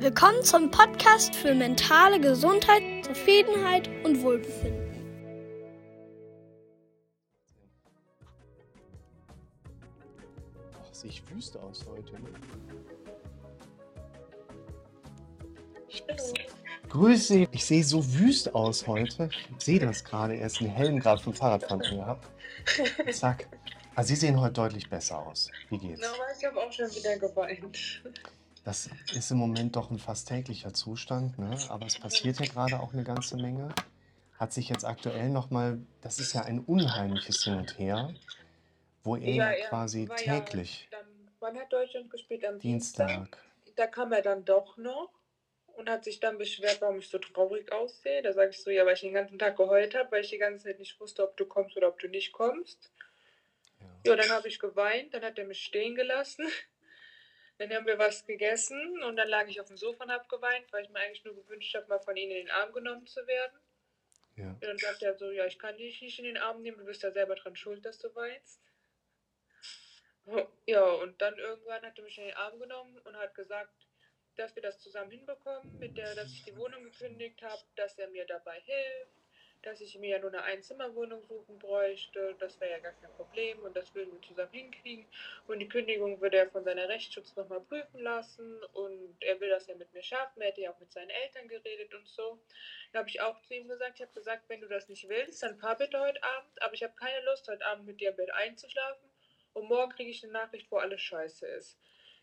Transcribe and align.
Willkommen 0.00 0.42
zum 0.42 0.70
Podcast 0.70 1.36
für 1.36 1.54
mentale 1.54 2.18
Gesundheit, 2.18 3.04
Zufriedenheit 3.04 3.86
und 4.02 4.22
Wohlbefinden. 4.22 4.88
Ach, 10.72 10.94
sehe 10.94 11.10
ich 11.10 11.22
wüst 11.30 11.54
aus 11.58 11.84
heute. 11.86 12.14
Ne? 12.14 12.30
Grüß 16.88 17.28
Sie. 17.28 17.46
Ich 17.52 17.66
sehe 17.66 17.84
so 17.84 18.02
wüst 18.14 18.54
aus 18.54 18.86
heute. 18.86 19.28
Ich 19.58 19.64
sehe 19.66 19.80
das 19.80 20.02
gerade 20.02 20.34
erst 20.34 20.62
einen 20.62 20.70
Helm 20.70 20.98
gerade 20.98 21.22
vom 21.22 21.34
Fahrradfahren 21.34 21.82
gehabt. 21.82 22.26
Zack. 23.12 23.48
Also 23.94 24.08
Sie 24.08 24.16
sehen 24.16 24.40
heute 24.40 24.54
deutlich 24.54 24.88
besser 24.88 25.18
aus. 25.18 25.50
Wie 25.68 25.76
geht's? 25.76 26.02
Aber 26.02 26.24
ich 26.34 26.42
habe 26.42 26.58
auch 26.58 26.72
schon 26.72 26.88
wieder 26.88 27.18
geweint. 27.18 28.02
Das 28.64 28.90
ist 29.14 29.30
im 29.30 29.38
Moment 29.38 29.74
doch 29.76 29.90
ein 29.90 29.98
fast 29.98 30.28
täglicher 30.28 30.74
Zustand, 30.74 31.38
ne? 31.38 31.56
aber 31.68 31.86
es 31.86 31.98
passiert 31.98 32.38
ja 32.38 32.46
gerade 32.46 32.80
auch 32.80 32.92
eine 32.92 33.04
ganze 33.04 33.36
Menge. 33.36 33.74
Hat 34.38 34.52
sich 34.52 34.68
jetzt 34.68 34.84
aktuell 34.84 35.30
nochmal, 35.30 35.78
das 36.02 36.18
ist 36.18 36.34
ja 36.34 36.42
ein 36.42 36.60
unheimliches 36.60 37.44
Hin 37.44 37.54
und 37.54 37.78
Her, 37.78 38.12
wo 39.02 39.16
er 39.16 39.34
Ja, 39.34 39.50
er 39.50 39.68
quasi 39.68 40.08
war 40.08 40.22
ja 40.22 40.40
täglich, 40.40 40.88
dann, 40.90 41.06
wann 41.40 41.58
hat 41.58 41.72
Deutschland 41.72 42.10
gespielt? 42.10 42.44
Am 42.44 42.58
Dienstag. 42.58 43.08
Dienstag, 43.08 43.38
Da 43.76 43.86
kam 43.86 44.12
er 44.12 44.22
dann 44.22 44.44
doch 44.44 44.76
noch 44.76 45.10
und 45.76 45.88
hat 45.88 46.04
sich 46.04 46.20
dann 46.20 46.36
beschwert, 46.36 46.80
warum 46.80 46.98
ich 46.98 47.08
so 47.08 47.18
traurig 47.18 47.72
aussehe. 47.72 48.22
Da 48.22 48.32
sage 48.34 48.50
ich 48.50 48.62
so, 48.62 48.70
ja, 48.70 48.84
weil 48.84 48.94
ich 48.94 49.00
den 49.00 49.14
ganzen 49.14 49.38
Tag 49.38 49.56
geheult 49.56 49.94
habe, 49.94 50.10
weil 50.12 50.22
ich 50.22 50.30
die 50.30 50.38
ganze 50.38 50.64
Zeit 50.64 50.78
nicht 50.78 51.00
wusste, 51.00 51.22
ob 51.22 51.36
du 51.38 51.46
kommst 51.46 51.76
oder 51.76 51.88
ob 51.88 51.98
du 51.98 52.08
nicht 52.08 52.32
kommst. 52.32 52.92
ja. 53.80 53.86
Ja, 54.10 54.16
dann 54.16 54.30
habe 54.30 54.48
ich 54.48 54.58
geweint, 54.58 55.14
dann 55.14 55.22
hat 55.22 55.38
er 55.38 55.46
mich 55.46 55.62
stehen 55.62 55.94
gelassen. 55.94 56.46
Dann 57.60 57.74
haben 57.74 57.86
wir 57.86 57.98
was 57.98 58.24
gegessen 58.24 59.02
und 59.02 59.16
dann 59.16 59.28
lag 59.28 59.46
ich 59.46 59.60
auf 59.60 59.66
dem 59.66 59.76
Sofa 59.76 60.04
und 60.04 60.10
habe 60.10 60.26
geweint, 60.28 60.72
weil 60.72 60.84
ich 60.84 60.88
mir 60.88 61.00
eigentlich 61.00 61.26
nur 61.26 61.34
gewünscht 61.34 61.74
habe, 61.74 61.86
mal 61.88 62.00
von 62.00 62.16
ihnen 62.16 62.32
in 62.32 62.46
den 62.46 62.50
Arm 62.50 62.72
genommen 62.72 63.06
zu 63.06 63.26
werden. 63.26 63.60
ja. 64.36 64.44
Ja, 64.44 64.56
dann 64.62 64.78
sagt 64.78 65.02
er 65.02 65.14
so, 65.18 65.30
ja, 65.30 65.44
ich 65.44 65.58
kann 65.58 65.76
dich 65.76 66.00
nicht 66.00 66.18
in 66.18 66.24
den 66.24 66.38
Arm 66.38 66.62
nehmen, 66.62 66.78
du 66.78 66.86
bist 66.86 67.02
ja 67.02 67.10
selber 67.10 67.34
dran 67.34 67.54
schuld, 67.56 67.84
dass 67.84 67.98
du 67.98 68.14
weinst. 68.14 68.62
Ja, 70.66 70.84
und 70.84 71.20
dann 71.20 71.36
irgendwann 71.36 71.82
hat 71.82 71.98
er 71.98 72.04
mich 72.04 72.16
in 72.16 72.24
den 72.24 72.36
Arm 72.36 72.58
genommen 72.58 72.98
und 73.00 73.14
hat 73.14 73.34
gesagt, 73.34 73.74
dass 74.36 74.54
wir 74.54 74.62
das 74.62 74.80
zusammen 74.80 75.10
hinbekommen, 75.10 75.78
mit 75.78 75.98
der, 75.98 76.14
dass 76.14 76.32
ich 76.32 76.44
die 76.44 76.56
Wohnung 76.56 76.82
gekündigt 76.84 77.42
habe, 77.42 77.62
dass 77.76 77.98
er 77.98 78.08
mir 78.08 78.24
dabei 78.24 78.58
hilft, 78.60 79.19
dass 79.62 79.80
ich 79.80 79.98
mir 79.98 80.10
ja 80.10 80.18
nur 80.18 80.30
eine 80.30 80.42
Einzimmerwohnung 80.42 81.22
suchen 81.24 81.58
bräuchte, 81.58 82.34
das 82.38 82.58
wäre 82.60 82.72
ja 82.72 82.78
gar 82.78 82.92
kein 82.92 83.12
Problem 83.12 83.58
und 83.60 83.76
das 83.76 83.94
würden 83.94 84.12
wir 84.14 84.22
zusammen 84.22 84.52
hinkriegen. 84.52 85.06
Und 85.46 85.58
die 85.58 85.68
Kündigung 85.68 86.20
würde 86.20 86.38
er 86.38 86.50
von 86.50 86.64
seiner 86.64 86.88
Rechtsschutz 86.88 87.36
nochmal 87.36 87.60
prüfen 87.60 88.00
lassen 88.00 88.62
und 88.72 89.16
er 89.20 89.38
will 89.40 89.50
das 89.50 89.66
ja 89.66 89.74
mit 89.74 89.92
mir 89.92 90.02
schaffen. 90.02 90.40
Er 90.40 90.48
hätte 90.48 90.62
ja 90.62 90.72
auch 90.72 90.80
mit 90.80 90.90
seinen 90.90 91.10
Eltern 91.10 91.48
geredet 91.48 91.94
und 91.94 92.08
so. 92.08 92.40
Da 92.92 93.00
habe 93.00 93.08
ich 93.08 93.20
auch 93.20 93.40
zu 93.42 93.54
ihm 93.54 93.68
gesagt, 93.68 93.96
ich 93.96 94.02
habe 94.02 94.14
gesagt, 94.14 94.48
wenn 94.48 94.60
du 94.60 94.68
das 94.68 94.88
nicht 94.88 95.08
willst, 95.08 95.42
dann 95.42 95.58
fahr 95.58 95.76
bitte 95.76 96.00
heute 96.00 96.22
Abend, 96.22 96.62
aber 96.62 96.74
ich 96.74 96.82
habe 96.82 96.94
keine 96.94 97.24
Lust, 97.26 97.46
heute 97.48 97.64
Abend 97.66 97.86
mit 97.86 98.00
dir 98.00 98.10
im 98.10 98.16
Bett 98.16 98.32
einzuschlafen 98.32 99.10
und 99.52 99.68
morgen 99.68 99.92
kriege 99.92 100.10
ich 100.10 100.22
eine 100.24 100.32
Nachricht, 100.32 100.70
wo 100.70 100.78
alles 100.78 101.00
scheiße 101.02 101.46
ist. 101.46 101.78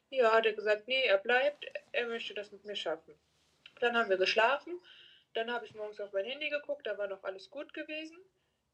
Ja, 0.10 0.32
hat 0.32 0.46
er 0.46 0.54
gesagt, 0.54 0.88
nee, 0.88 1.04
er 1.04 1.18
bleibt, 1.18 1.66
er 1.92 2.08
möchte 2.08 2.34
das 2.34 2.52
mit 2.52 2.64
mir 2.66 2.76
schaffen. 2.76 3.14
Dann 3.80 3.96
haben 3.96 4.10
wir 4.10 4.18
geschlafen, 4.18 4.80
dann 5.38 5.52
habe 5.52 5.68
ich 5.68 5.76
morgens 5.76 6.02
auf 6.02 6.12
mein 6.14 6.26
Handy 6.26 6.50
geguckt, 6.50 6.88
da 6.88 6.98
war 6.98 7.08
noch 7.08 7.24
alles 7.24 7.52
gut 7.52 7.72
gewesen. 7.76 8.18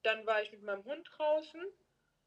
Dann 0.01 0.25
war 0.25 0.41
ich 0.41 0.51
mit 0.53 0.63
meinem 0.63 0.85
Hund 0.85 1.09
draußen 1.17 1.61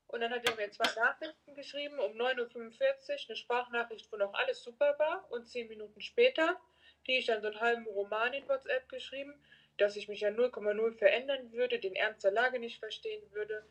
und 0.08 0.20
dann 0.20 0.30
hat 0.30 0.46
er 0.46 0.54
mir 0.56 0.70
zwei 0.70 0.92
Nachrichten 0.94 1.54
geschrieben, 1.54 1.98
um 1.98 2.12
9.45 2.12 2.44
Uhr 2.44 3.16
eine 3.28 3.36
Sprachnachricht, 3.36 4.12
wo 4.12 4.16
noch 4.18 4.34
alles 4.34 4.62
super 4.62 4.94
war 4.98 5.26
und 5.30 5.48
zehn 5.48 5.68
Minuten 5.68 6.02
später, 6.02 6.60
die 7.06 7.16
ich 7.16 7.26
dann 7.26 7.40
so 7.40 7.48
einen 7.48 7.60
halben 7.60 7.86
Roman 7.86 8.34
in 8.34 8.46
WhatsApp 8.46 8.88
geschrieben, 8.90 9.34
dass 9.78 9.96
ich 9.96 10.06
mich 10.06 10.20
ja 10.20 10.28
0,0 10.28 10.98
verändern 10.98 11.52
würde, 11.52 11.78
den 11.78 11.96
Ernst 11.96 12.22
der 12.22 12.30
Lage 12.30 12.58
nicht 12.58 12.78
verstehen 12.78 13.22
würde, 13.32 13.64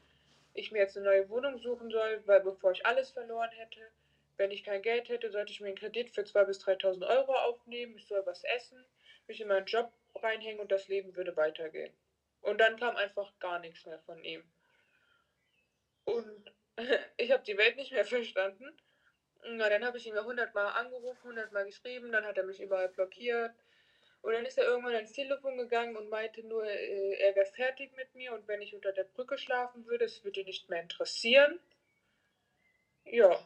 ich 0.55 0.71
mir 0.71 0.79
jetzt 0.79 0.97
eine 0.97 1.05
neue 1.05 1.29
Wohnung 1.29 1.59
suchen 1.59 1.91
soll, 1.91 2.23
weil 2.25 2.41
bevor 2.41 2.71
ich 2.71 2.85
alles 2.87 3.11
verloren 3.11 3.51
hätte, 3.51 3.81
wenn 4.37 4.49
ich 4.49 4.63
kein 4.63 4.81
Geld 4.81 5.09
hätte, 5.09 5.29
sollte 5.29 5.51
ich 5.51 5.61
mir 5.61 5.67
einen 5.67 5.77
Kredit 5.77 6.09
für 6.09 6.21
2.000 6.21 6.45
bis 6.45 6.65
3.000 6.65 7.07
Euro 7.07 7.35
aufnehmen, 7.35 7.97
ich 7.97 8.07
soll 8.07 8.25
was 8.25 8.43
essen, 8.43 8.83
mich 9.27 9.39
in 9.41 9.47
meinen 9.47 9.65
Job 9.65 9.91
reinhängen 10.21 10.59
und 10.59 10.71
das 10.71 10.87
Leben 10.87 11.15
würde 11.15 11.35
weitergehen. 11.35 11.93
Und 12.41 12.59
dann 12.59 12.79
kam 12.79 12.95
einfach 12.95 13.31
gar 13.39 13.59
nichts 13.59 13.85
mehr 13.85 13.99
von 13.99 14.23
ihm. 14.23 14.43
Und 16.03 16.53
ich 17.17 17.31
habe 17.31 17.43
die 17.43 17.57
Welt 17.57 17.75
nicht 17.77 17.91
mehr 17.91 18.05
verstanden. 18.05 18.71
Na, 19.47 19.69
dann 19.69 19.85
habe 19.85 19.97
ich 19.97 20.07
ihn 20.07 20.15
ja 20.15 20.21
100 20.21 20.55
Mal 20.55 20.67
angerufen, 20.71 21.21
100 21.23 21.51
Mal 21.51 21.65
geschrieben, 21.65 22.11
dann 22.11 22.25
hat 22.25 22.37
er 22.37 22.43
mich 22.45 22.59
überall 22.59 22.89
blockiert. 22.89 23.53
Und 24.21 24.33
dann 24.33 24.45
ist 24.45 24.57
er 24.57 24.65
irgendwann 24.65 24.95
ans 24.95 25.13
Telefon 25.13 25.57
gegangen 25.57 25.95
und 25.95 26.09
meinte 26.09 26.41
nur, 26.43 26.65
äh, 26.65 27.13
er 27.19 27.35
wäre 27.35 27.45
fertig 27.45 27.95
mit 27.95 28.15
mir 28.15 28.33
und 28.33 28.47
wenn 28.47 28.61
ich 28.61 28.73
unter 28.73 28.91
der 28.91 29.03
Brücke 29.03 29.37
schlafen 29.37 29.85
würde, 29.85 30.05
es 30.05 30.23
würde 30.23 30.39
ihn 30.39 30.47
nicht 30.47 30.67
mehr 30.67 30.81
interessieren. 30.81 31.59
Ja, 33.03 33.39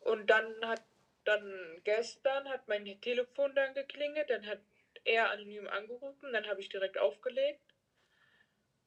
und 0.00 0.28
dann 0.28 0.66
hat 0.66 0.82
dann 1.24 1.80
gestern 1.84 2.48
hat 2.48 2.66
mein 2.66 2.84
Telefon 3.00 3.54
dann 3.54 3.74
geklingelt, 3.74 4.30
dann 4.30 4.46
hat 4.46 4.58
er 5.04 5.30
anonym 5.30 5.68
angerufen, 5.68 6.32
dann 6.32 6.46
habe 6.46 6.60
ich 6.60 6.68
direkt 6.68 6.98
aufgelegt. 6.98 7.60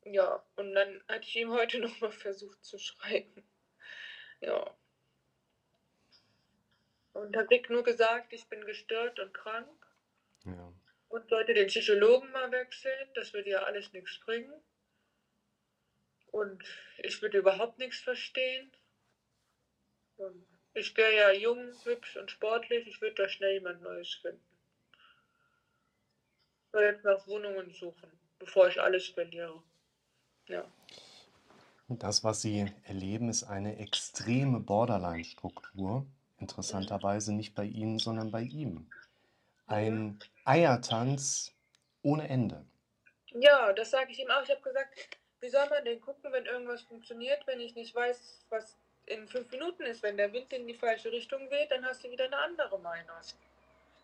Ja, 0.05 0.43
und 0.55 0.73
dann 0.73 1.01
hatte 1.07 1.27
ich 1.27 1.35
ihm 1.35 1.51
heute 1.51 1.79
nochmal 1.79 2.11
versucht 2.11 2.63
zu 2.63 2.77
schreiben. 2.77 3.47
Ja. 4.41 4.75
Und 7.13 7.37
habe 7.37 7.49
Rick 7.49 7.69
nur 7.69 7.83
gesagt, 7.83 8.33
ich 8.33 8.47
bin 8.47 8.65
gestört 8.65 9.19
und 9.19 9.33
krank 9.33 9.87
ja. 10.45 10.73
und 11.09 11.29
sollte 11.29 11.53
den 11.53 11.67
Psychologen 11.67 12.31
mal 12.31 12.51
wechseln. 12.51 13.09
Das 13.13 13.33
würde 13.33 13.51
ja 13.51 13.63
alles 13.63 13.93
nichts 13.93 14.19
bringen. 14.19 14.53
Und 16.31 16.63
ich 16.97 17.21
würde 17.21 17.37
überhaupt 17.37 17.77
nichts 17.77 17.99
verstehen. 17.99 18.71
Ich 20.73 20.97
wäre 20.97 21.15
ja 21.15 21.31
jung, 21.31 21.71
hübsch 21.83 22.17
und 22.17 22.31
sportlich. 22.31 22.87
Ich 22.87 22.99
würde 23.01 23.15
da 23.15 23.29
schnell 23.29 23.53
jemand 23.53 23.83
Neues 23.83 24.15
finden. 24.15 24.52
Ich 26.73 26.79
soll 26.79 26.85
jetzt 26.85 27.05
nach 27.05 27.27
Wohnungen 27.27 27.71
suchen, 27.71 28.09
bevor 28.39 28.67
ich 28.67 28.81
alles 28.81 29.05
verliere. 29.09 29.61
Ja. 30.47 30.65
Das, 31.87 32.23
was 32.23 32.41
Sie 32.41 32.65
erleben, 32.85 33.29
ist 33.29 33.43
eine 33.43 33.77
extreme 33.77 34.59
Borderline-Struktur. 34.59 36.07
Interessanterweise 36.39 37.31
nicht 37.31 37.53
bei 37.53 37.65
Ihnen, 37.65 37.99
sondern 37.99 38.31
bei 38.31 38.41
ihm. 38.41 38.89
Ein 39.67 40.17
Eiertanz 40.45 41.53
ohne 42.01 42.27
Ende. 42.27 42.65
Ja, 43.33 43.71
das 43.73 43.91
sage 43.91 44.11
ich 44.11 44.19
ihm 44.19 44.31
auch. 44.31 44.41
Ich 44.41 44.49
habe 44.49 44.61
gesagt, 44.61 45.19
wie 45.41 45.49
soll 45.49 45.69
man 45.69 45.85
denn 45.85 46.01
gucken, 46.01 46.31
wenn 46.31 46.47
irgendwas 46.47 46.81
funktioniert, 46.81 47.45
wenn 47.45 47.59
ich 47.59 47.75
nicht 47.75 47.93
weiß, 47.93 48.47
was 48.49 48.75
in 49.05 49.27
fünf 49.27 49.51
Minuten 49.51 49.83
ist. 49.83 50.01
Wenn 50.01 50.17
der 50.17 50.33
Wind 50.33 50.51
in 50.51 50.65
die 50.65 50.73
falsche 50.73 51.11
Richtung 51.11 51.51
weht, 51.51 51.69
dann 51.69 51.85
hast 51.85 52.03
du 52.03 52.09
wieder 52.09 52.25
eine 52.25 52.37
andere 52.37 52.79
Meinung. 52.79 53.15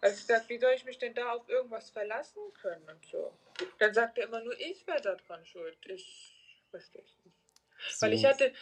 Also 0.02 0.18
ich 0.18 0.26
sag, 0.26 0.48
wie 0.48 0.58
soll 0.58 0.74
ich 0.74 0.86
mich 0.86 0.98
denn 0.98 1.14
da 1.14 1.34
auf 1.34 1.48
irgendwas 1.50 1.90
verlassen 1.90 2.42
können 2.54 2.88
und 2.90 3.06
so? 3.06 3.38
Dann 3.80 3.94
sagt 3.94 4.18
er 4.18 4.26
immer 4.26 4.42
nur, 4.42 4.58
ich 4.60 4.88
wäre 4.88 5.02
daran 5.02 5.46
schuld. 5.46 5.78
Ich 5.86 6.36
verstehe 6.70 7.04
es 7.04 7.18
nicht. 7.26 8.02
Weil 8.02 8.14
ich 8.14 8.22
So, 8.22 8.28
hatte, 8.30 8.54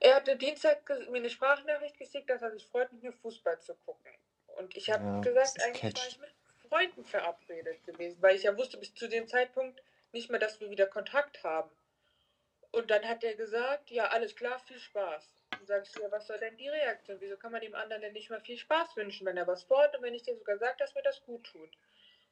er 0.00 0.16
hatte 0.16 0.36
Dienstag 0.36 0.88
mir 0.88 1.18
eine 1.18 1.30
Sprachnachricht 1.30 1.98
geschickt, 1.98 2.28
dass 2.30 2.42
er 2.42 2.50
sich 2.50 2.66
freut, 2.66 2.92
mit 2.92 3.02
mir 3.02 3.12
Fußball 3.12 3.60
zu 3.60 3.74
gucken. 3.76 4.12
Und 4.56 4.76
ich 4.76 4.90
habe 4.90 5.04
ja, 5.04 5.20
gesagt, 5.20 5.62
eigentlich 5.62 5.82
war 5.82 5.90
catchy. 5.92 6.08
ich 6.08 6.18
mit 6.18 6.32
Freunden 6.68 7.04
verabredet 7.04 7.84
gewesen, 7.84 8.20
weil 8.20 8.36
ich 8.36 8.42
ja 8.42 8.56
wusste 8.56 8.78
bis 8.78 8.94
zu 8.94 9.08
dem 9.08 9.28
Zeitpunkt 9.28 9.82
nicht 10.12 10.30
mehr, 10.30 10.40
dass 10.40 10.60
wir 10.60 10.70
wieder 10.70 10.86
Kontakt 10.86 11.42
haben. 11.44 11.70
Und 12.72 12.90
dann 12.90 13.06
hat 13.06 13.22
er 13.22 13.34
gesagt, 13.34 13.90
ja, 13.90 14.08
alles 14.08 14.34
klar, 14.34 14.58
viel 14.58 14.78
Spaß. 14.78 15.28
Dann 15.62 15.66
sag 15.66 15.86
ich 15.86 16.02
ja, 16.02 16.10
was 16.10 16.26
soll 16.26 16.38
denn 16.38 16.56
die 16.56 16.68
Reaktion? 16.68 17.20
Wieso 17.20 17.36
kann 17.36 17.52
man 17.52 17.60
dem 17.60 17.76
anderen 17.76 18.02
denn 18.02 18.12
nicht 18.14 18.30
mal 18.30 18.40
viel 18.40 18.56
Spaß 18.56 18.96
wünschen, 18.96 19.24
wenn 19.26 19.36
er 19.36 19.46
was 19.46 19.62
vorhat 19.62 19.94
und 19.96 20.02
wenn 20.02 20.14
ich 20.14 20.24
dir 20.24 20.36
sogar 20.36 20.58
sage, 20.58 20.74
dass 20.78 20.94
mir 20.94 21.02
das 21.02 21.22
gut 21.22 21.44
tut? 21.44 21.70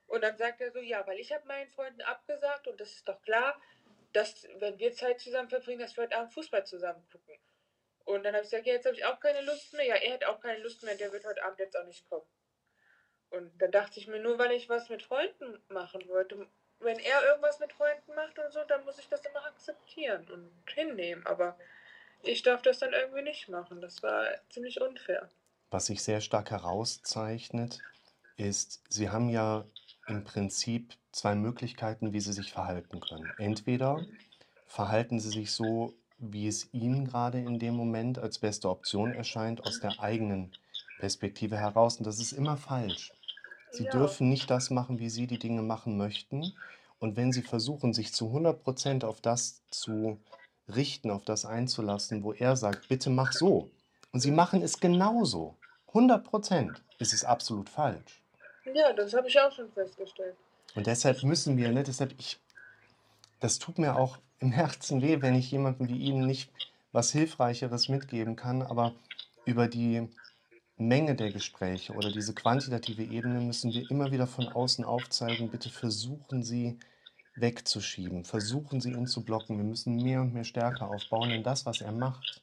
Und 0.08 0.22
dann 0.22 0.36
sagt 0.36 0.60
er 0.60 0.72
so, 0.72 0.80
ja, 0.80 1.06
weil 1.06 1.20
ich 1.20 1.32
habe 1.32 1.46
meinen 1.46 1.68
Freunden 1.68 2.00
abgesagt 2.00 2.66
und 2.66 2.80
das 2.80 2.90
ist 2.90 3.08
doch 3.08 3.22
klar, 3.22 3.60
dass, 4.12 4.48
wenn 4.58 4.76
wir 4.80 4.92
Zeit 4.94 5.20
zusammen 5.20 5.48
verbringen, 5.48 5.78
dass 5.78 5.96
wir 5.96 6.02
heute 6.02 6.16
Abend 6.16 6.32
Fußball 6.32 6.66
zusammen 6.66 7.06
gucken. 7.12 7.38
Und 8.04 8.24
dann 8.24 8.34
habe 8.34 8.42
ich 8.42 8.50
gesagt, 8.50 8.66
ja, 8.66 8.72
jetzt 8.72 8.86
habe 8.86 8.96
ich 8.96 9.04
auch 9.04 9.20
keine 9.20 9.42
Lust 9.42 9.72
mehr. 9.74 9.86
Ja, 9.86 9.94
er 9.94 10.14
hat 10.14 10.24
auch 10.24 10.40
keine 10.40 10.58
Lust 10.58 10.82
mehr, 10.82 10.96
der 10.96 11.12
wird 11.12 11.24
heute 11.24 11.44
Abend 11.44 11.60
jetzt 11.60 11.76
auch 11.76 11.84
nicht 11.84 12.08
kommen. 12.08 12.26
Und 13.28 13.62
dann 13.62 13.70
dachte 13.70 14.00
ich 14.00 14.08
mir, 14.08 14.18
nur 14.18 14.40
weil 14.40 14.50
ich 14.50 14.68
was 14.68 14.88
mit 14.88 15.04
Freunden 15.04 15.62
machen 15.68 16.08
wollte, 16.08 16.48
wenn 16.80 16.98
er 16.98 17.22
irgendwas 17.28 17.60
mit 17.60 17.72
Freunden 17.72 18.12
macht 18.16 18.36
und 18.40 18.52
so, 18.52 18.64
dann 18.64 18.84
muss 18.84 18.98
ich 18.98 19.08
das 19.08 19.24
immer 19.24 19.46
akzeptieren 19.46 20.28
und 20.32 20.50
hinnehmen. 20.74 21.24
Aber 21.26 21.56
ich 22.22 22.42
darf 22.42 22.62
das 22.62 22.78
dann 22.78 22.92
irgendwie 22.92 23.22
nicht 23.22 23.48
machen. 23.48 23.80
Das 23.80 24.02
war 24.02 24.24
ziemlich 24.48 24.80
unfair. 24.80 25.30
Was 25.70 25.86
sich 25.86 26.02
sehr 26.02 26.20
stark 26.20 26.50
herauszeichnet, 26.50 27.82
ist, 28.36 28.82
Sie 28.88 29.10
haben 29.10 29.28
ja 29.28 29.66
im 30.06 30.24
Prinzip 30.24 30.94
zwei 31.12 31.34
Möglichkeiten, 31.34 32.12
wie 32.12 32.20
Sie 32.20 32.32
sich 32.32 32.52
verhalten 32.52 33.00
können. 33.00 33.32
Entweder 33.36 34.06
verhalten 34.66 35.20
Sie 35.20 35.30
sich 35.30 35.52
so, 35.52 35.94
wie 36.18 36.48
es 36.48 36.72
Ihnen 36.72 37.04
gerade 37.06 37.38
in 37.40 37.58
dem 37.58 37.74
Moment 37.74 38.18
als 38.18 38.38
beste 38.38 38.68
Option 38.68 39.14
erscheint, 39.14 39.64
aus 39.64 39.80
der 39.80 40.00
eigenen 40.00 40.52
Perspektive 40.98 41.56
heraus. 41.56 41.98
Und 41.98 42.06
das 42.06 42.18
ist 42.20 42.32
immer 42.32 42.56
falsch. 42.56 43.14
Sie 43.70 43.84
Ja. 43.84 43.90
dürfen 43.90 44.28
nicht 44.28 44.50
das 44.50 44.70
machen, 44.70 44.98
wie 44.98 45.10
Sie 45.10 45.26
die 45.26 45.38
Dinge 45.38 45.62
machen 45.62 45.96
möchten. 45.96 46.56
Und 46.98 47.16
wenn 47.16 47.32
Sie 47.32 47.42
versuchen, 47.42 47.94
sich 47.94 48.12
zu 48.12 48.32
100% 48.32 49.04
auf 49.04 49.20
das 49.20 49.62
zu 49.70 50.20
richten, 50.76 51.10
auf 51.10 51.24
das 51.24 51.44
einzulassen, 51.44 52.22
wo 52.24 52.32
er 52.32 52.56
sagt: 52.56 52.88
„Bitte 52.88 53.10
mach 53.10 53.32
so.“ 53.32 53.70
Und 54.12 54.20
Sie 54.20 54.30
machen 54.32 54.62
es 54.62 54.80
genauso, 54.80 55.58
100%, 55.92 56.84
ist 56.98 57.12
es 57.12 57.24
absolut 57.24 57.68
falsch. 57.68 58.22
Ja, 58.64 58.92
das 58.94 59.12
habe 59.14 59.28
ich 59.28 59.38
auch 59.38 59.52
schon 59.52 59.70
festgestellt. 59.72 60.36
Und 60.74 60.86
deshalb 60.86 61.22
müssen 61.22 61.56
wir, 61.56 61.72
ne, 61.72 61.82
deshalb 61.82 62.14
ich 62.18 62.40
das 63.40 63.58
tut 63.58 63.78
mir 63.78 63.96
auch 63.96 64.18
im 64.38 64.52
Herzen 64.52 65.02
weh, 65.02 65.20
wenn 65.22 65.34
ich 65.34 65.50
jemandem 65.50 65.88
wie 65.88 65.98
Ihnen 65.98 66.26
nicht 66.26 66.52
was 66.92 67.12
Hilfreicheres 67.12 67.88
mitgeben 67.88 68.36
kann, 68.36 68.62
aber 68.62 68.94
über 69.44 69.68
die 69.68 70.08
Menge 70.76 71.14
der 71.16 71.30
Gespräche 71.32 71.92
oder 71.94 72.10
diese 72.10 72.34
quantitative 72.34 73.04
Ebene 73.04 73.40
müssen 73.40 73.74
wir 73.74 73.90
immer 73.90 74.10
wieder 74.12 74.26
von 74.26 74.48
außen 74.48 74.84
aufzeigen: 74.84 75.50
„Bitte 75.50 75.70
versuchen 75.70 76.42
Sie 76.42 76.78
wegzuschieben. 77.40 78.24
Versuchen 78.24 78.80
Sie 78.80 78.94
ihn 78.94 79.06
zu 79.06 79.24
blocken. 79.24 79.56
Wir 79.58 79.64
müssen 79.64 80.02
mehr 80.02 80.20
und 80.22 80.32
mehr 80.34 80.44
Stärke 80.44 80.86
aufbauen“, 80.86 81.30
denn 81.30 81.42
das, 81.42 81.66
was 81.66 81.80
er 81.80 81.92
macht, 81.92 82.42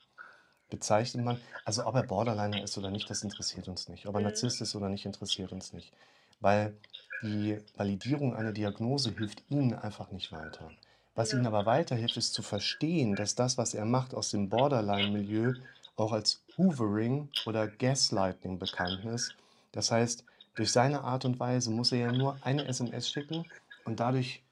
bezeichnet 0.70 1.24
man 1.24 1.42
also 1.66 1.86
ob 1.86 1.96
er 1.96 2.04
Borderliner 2.04 2.64
ist 2.64 2.78
oder 2.78 2.92
nicht, 2.92 3.10
das 3.10 3.24
interessiert 3.24 3.68
uns 3.68 3.90
nicht. 3.90 4.08
Ob 4.08 4.16
er 4.16 4.22
Mhm. 4.22 4.24
Narzisst 4.24 4.62
ist 4.62 4.76
oder 4.76 4.90
nicht, 4.90 5.06
interessiert 5.06 5.52
uns 5.52 5.74
nicht. 5.74 5.94
Weil 6.40 6.78
die 7.22 7.60
Validierung 7.76 8.36
einer 8.36 8.54
Diagnose 8.54 9.12
hilft 9.12 9.44
Ihnen 9.50 9.74
einfach 9.74 10.12
nicht 10.12 10.32
weiter. 10.32 10.76
Was. 11.16 11.34
Ihnen 11.34 11.48
aber 11.48 11.66
weiterhilft, 11.66 12.18
ist 12.18 12.34
zu 12.34 12.44
verstehen, 12.44 13.16
dass 13.16 13.36
das, 13.36 13.58
was 13.58 13.74
er 13.74 13.86
macht 13.86 14.14
aus 14.14 14.30
dem 14.32 14.50
Borderline-Milieu, 14.50 15.56
auch 15.96 16.12
als 16.12 16.46
Hoovering 16.58 17.30
oder 17.44 17.68
Gaslighting 17.68 18.60
bekannt 18.60 19.04
ist. 19.06 19.36
Das 19.72 19.92
heißt, 19.92 20.26
durch 20.56 20.72
seine 20.72 21.02
Art 21.02 21.26
und 21.26 21.40
Weise 21.40 21.72
muss 21.72 21.92
er 21.92 22.00
ja 22.00 22.12
nur 22.12 22.44
eine 22.46 22.66
SMS 22.66 23.10
schicken 23.10 23.46
und 23.84 24.00
dadurch 24.00 24.44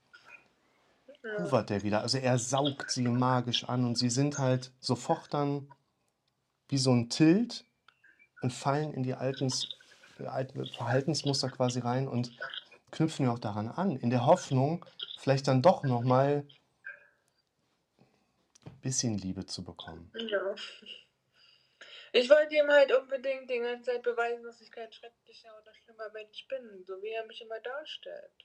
Ja. 1.26 1.40
hoovert 1.40 1.72
er 1.72 1.82
wieder. 1.82 2.02
Also 2.02 2.20
er 2.20 2.38
saugt 2.38 2.92
sie 2.92 3.08
magisch 3.08 3.64
an 3.64 3.84
und 3.86 3.98
sie 3.98 4.10
sind 4.10 4.38
halt 4.38 4.72
sofort 4.80 5.34
dann 5.34 5.68
wie 6.70 6.78
so 6.78 6.92
ein 6.92 7.10
Tilt 7.10 7.66
und 8.42 8.54
fallen 8.54 8.94
in 8.94 9.02
die 9.02 9.16
Altens, 9.16 9.68
äh, 10.20 10.28
alten 10.28 10.68
Verhaltensmuster 10.68 11.50
quasi 11.50 11.80
rein 11.80 12.08
und 12.08 12.32
knüpfen 12.92 13.26
ja 13.26 13.34
auch 13.34 13.40
daran 13.40 13.68
an, 13.70 13.96
in 13.96 14.12
der 14.12 14.28
Hoffnung, 14.28 14.86
vielleicht 15.18 15.48
dann 15.48 15.64
doch 15.64 15.84
noch 15.84 16.04
mal 16.04 16.46
ein 18.66 18.82
bisschen 18.82 19.18
Liebe 19.18 19.48
zu 19.48 19.64
bekommen. 19.64 20.12
Ja. 20.30 20.54
Ich 22.14 22.30
wollte 22.30 22.56
ihm 22.56 22.70
halt 22.70 22.94
unbedingt 22.94 23.50
die 23.50 23.60
ganze 23.60 23.92
Zeit 23.92 24.04
beweisen, 24.04 24.44
dass 24.44 24.62
ich 24.62 24.72
kein 24.72 24.92
schrecklicher 24.94 25.50
oder 25.60 25.74
schlimmer 25.74 26.10
Mensch 26.12 26.48
bin, 26.48 26.84
so 26.86 27.02
wie 27.02 27.10
er 27.10 27.26
mich 27.26 27.42
immer 27.42 27.60
darstellt. 27.60 28.45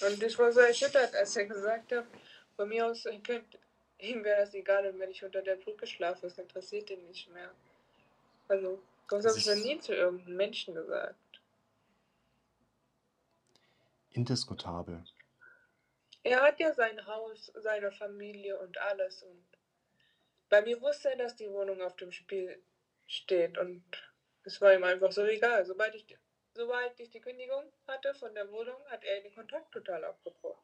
Und 0.00 0.22
ich 0.22 0.38
war 0.38 0.52
so 0.52 0.60
erschüttert, 0.60 1.14
als 1.14 1.36
er 1.36 1.46
gesagt 1.46 1.92
hat, 1.92 2.06
von 2.56 2.68
mir 2.68 2.86
aus 2.86 3.04
könnt, 3.26 3.58
ihm 3.98 4.24
wäre 4.24 4.40
das 4.40 4.54
egal, 4.54 4.86
und 4.86 4.98
wenn 4.98 5.10
ich 5.10 5.24
unter 5.24 5.42
der 5.42 5.56
Brücke 5.56 5.86
schlafe, 5.86 6.22
das 6.22 6.38
interessiert 6.38 6.90
ihn 6.90 7.06
nicht 7.06 7.30
mehr. 7.32 7.50
Also, 8.48 8.82
das 9.08 9.24
Das 9.24 9.32
habe 9.32 9.38
ich 9.38 9.46
noch 9.46 9.64
nie 9.64 9.80
zu 9.80 9.94
irgendeinem 9.94 10.36
Menschen 10.36 10.74
gesagt. 10.74 11.16
Indiskutabel. 14.10 15.04
Er 16.22 16.40
hat 16.40 16.58
ja 16.60 16.72
sein 16.72 17.04
Haus, 17.06 17.52
seine 17.56 17.92
Familie 17.92 18.58
und 18.58 18.78
alles. 18.78 19.22
Und 19.22 19.44
bei 20.48 20.62
mir 20.62 20.80
wusste 20.80 21.10
er, 21.10 21.16
dass 21.16 21.36
die 21.36 21.50
Wohnung 21.50 21.82
auf 21.82 21.96
dem 21.96 22.12
Spiel 22.12 22.62
steht. 23.06 23.58
Und 23.58 23.84
es 24.44 24.60
war 24.60 24.72
ihm 24.72 24.84
einfach 24.84 25.12
so 25.12 25.24
egal. 25.24 25.66
Sobald 25.66 25.94
ich, 25.94 26.16
sobald 26.54 26.98
ich 27.00 27.10
die 27.10 27.20
Kündigung 27.20 27.64
hatte 27.86 28.14
von 28.14 28.34
der 28.34 28.50
Wohnung, 28.50 28.76
hat 28.90 29.04
er 29.04 29.20
den 29.20 29.34
Kontakt 29.34 29.72
total 29.72 30.04
abgebrochen. 30.04 30.62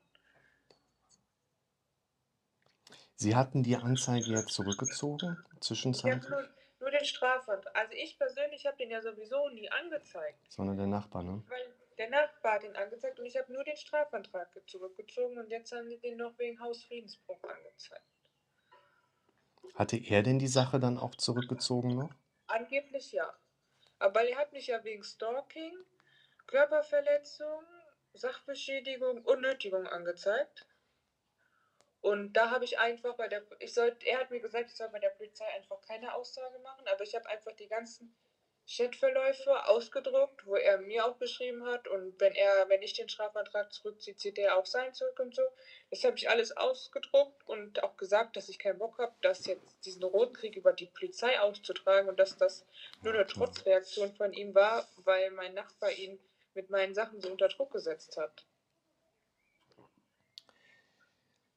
Sie 3.15 3.37
hatten 3.37 3.63
die 3.63 3.77
Anzeige 3.77 4.31
ja 4.33 4.47
zurückgezogen, 4.47 5.37
zwischenzeitlich, 5.61 6.29
nur, 6.31 6.49
nur 6.81 6.91
den 6.91 7.05
Strafantrag. 7.05 7.77
Also 7.77 7.93
ich 7.93 8.17
persönlich 8.19 8.65
habe 8.67 8.79
den 8.79 8.91
ja 8.91 9.03
sowieso 9.03 9.49
nie 9.51 9.71
angezeigt. 9.71 10.39
sondern 10.51 10.79
der 10.79 10.87
Nachbar, 10.87 11.23
ne? 11.23 11.43
Weil 11.49 11.75
der 11.99 12.09
Nachbar 12.09 12.55
hat 12.55 12.63
den 12.63 12.75
angezeigt 12.77 13.19
und 13.21 13.27
ich 13.27 13.37
habe 13.37 13.53
nur 13.53 13.63
den 13.63 13.77
Strafantrag 13.77 14.51
ge- 14.55 14.65
zurückgezogen 14.65 15.37
und 15.37 15.51
jetzt 15.51 15.71
haben 15.73 15.87
sie 15.91 15.99
den 15.99 16.17
noch 16.17 16.39
wegen 16.39 16.59
Hausfriedensbruch 16.61 17.43
angezeigt. 17.43 18.03
Hatte 19.75 19.99
er 19.99 20.23
denn 20.23 20.39
die 20.39 20.49
Sache 20.49 20.81
dann 20.81 20.97
auch 20.97 21.15
zurückgezogen 21.15 21.95
noch? 21.95 22.11
Angeblich 22.47 23.13
ja. 23.13 23.31
Aber 24.01 24.27
er 24.27 24.39
hat 24.39 24.53
mich 24.53 24.67
ja 24.67 24.83
wegen 24.83 25.05
Stalking, 25.05 25.77
Körperverletzung, 26.47 27.65
Sachbeschädigung 28.15 29.23
und 29.25 29.43
Nötigung 29.43 29.87
angezeigt. 29.87 30.67
Und 32.01 32.33
da 32.33 32.51
habe 32.51 32.65
ich 32.65 32.79
einfach 32.79 33.15
bei 33.17 33.29
der 33.29 33.45
ich 33.59 33.75
soll, 33.75 33.95
er 34.07 34.21
hat 34.21 34.31
mir 34.31 34.41
gesagt, 34.41 34.71
ich 34.71 34.77
soll 34.77 34.89
bei 34.89 34.99
der 34.99 35.11
Polizei 35.11 35.47
einfach 35.55 35.83
keine 35.83 36.15
Aussage 36.15 36.59
machen, 36.61 36.89
aber 36.89 37.05
ich 37.05 37.15
habe 37.15 37.29
einfach 37.29 37.53
die 37.53 37.69
ganzen 37.69 38.17
Chatverläufe 38.71 39.67
ausgedruckt, 39.67 40.47
wo 40.47 40.55
er 40.55 40.79
mir 40.79 41.05
auch 41.05 41.17
beschrieben 41.17 41.65
hat 41.65 41.89
und 41.89 42.21
wenn 42.21 42.33
er, 42.35 42.69
wenn 42.69 42.83
ich 42.83 42.93
den 42.93 43.09
Strafantrag 43.09 43.73
zurückziehe, 43.73 44.15
zieht 44.15 44.39
er 44.39 44.57
auch 44.57 44.67
seinen 44.67 44.95
zurück 44.95 45.19
und 45.19 45.35
so. 45.35 45.43
Das 45.91 46.05
habe 46.05 46.17
ich 46.17 46.31
alles 46.31 46.57
ausgedruckt 46.57 47.49
und 47.49 47.83
auch 47.83 47.97
gesagt, 47.97 48.37
dass 48.37 48.49
ich 48.49 48.61
keinen 48.61 48.79
Bock 48.79 48.99
habe, 48.99 49.13
das 49.23 49.45
jetzt 49.47 49.85
diesen 49.85 50.05
roten 50.05 50.35
Krieg 50.35 50.55
über 50.55 50.73
die 50.73 50.87
Polizei 50.87 51.41
auszutragen 51.41 52.09
und 52.09 52.21
dass 52.21 52.37
das 52.37 52.65
nur 53.03 53.13
eine 53.13 53.27
Trotzreaktion 53.27 54.15
von 54.15 54.33
ihm 54.33 54.55
war, 54.55 54.87
weil 54.99 55.33
mein 55.33 55.55
Nachbar 55.55 55.91
ihn 55.91 56.21
mit 56.55 56.71
meinen 56.71 56.95
Sachen 56.95 57.21
so 57.21 57.29
unter 57.29 57.49
Druck 57.49 57.73
gesetzt 57.73 58.17
hat. 58.19 58.47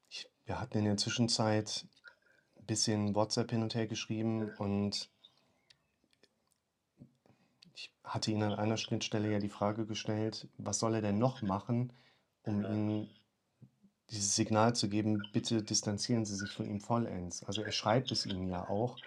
Ich, 0.10 0.28
wir 0.46 0.60
hatten 0.60 0.80
in 0.80 0.86
der 0.86 0.98
Zwischenzeit 0.98 1.86
ein 2.56 2.66
bisschen 2.66 3.14
WhatsApp 3.14 3.52
hin 3.52 3.62
und 3.62 3.76
her 3.76 3.86
geschrieben 3.86 4.56
und 4.58 5.13
hatte 8.04 8.32
ihn 8.32 8.44
an 8.44 8.54
einer 8.54 8.78
Schnittstelle 8.78 9.32
ja 9.32 9.40
die 9.40 9.50
Frage 9.50 9.86
gestellt, 9.86 10.48
was 10.58 10.80
soll 10.80 10.96
er 10.96 11.02
denn 11.02 11.18
noch 11.18 11.42
machen, 11.42 11.94
um 12.44 12.64
ihm 12.64 13.08
dieses 14.10 14.36
Signal 14.36 14.76
zu 14.76 14.90
geben, 14.90 15.24
bitte 15.32 15.64
distanzieren 15.64 16.26
Sie 16.26 16.36
sich 16.36 16.52
von 16.52 16.70
ihm 16.70 16.80
vollends. 16.80 17.44
Also 17.44 17.64
er 17.64 17.72
schreibt 17.72 18.12
es 18.12 18.26
ihm 18.26 18.48
ja 18.50 18.68
auch, 18.70 18.98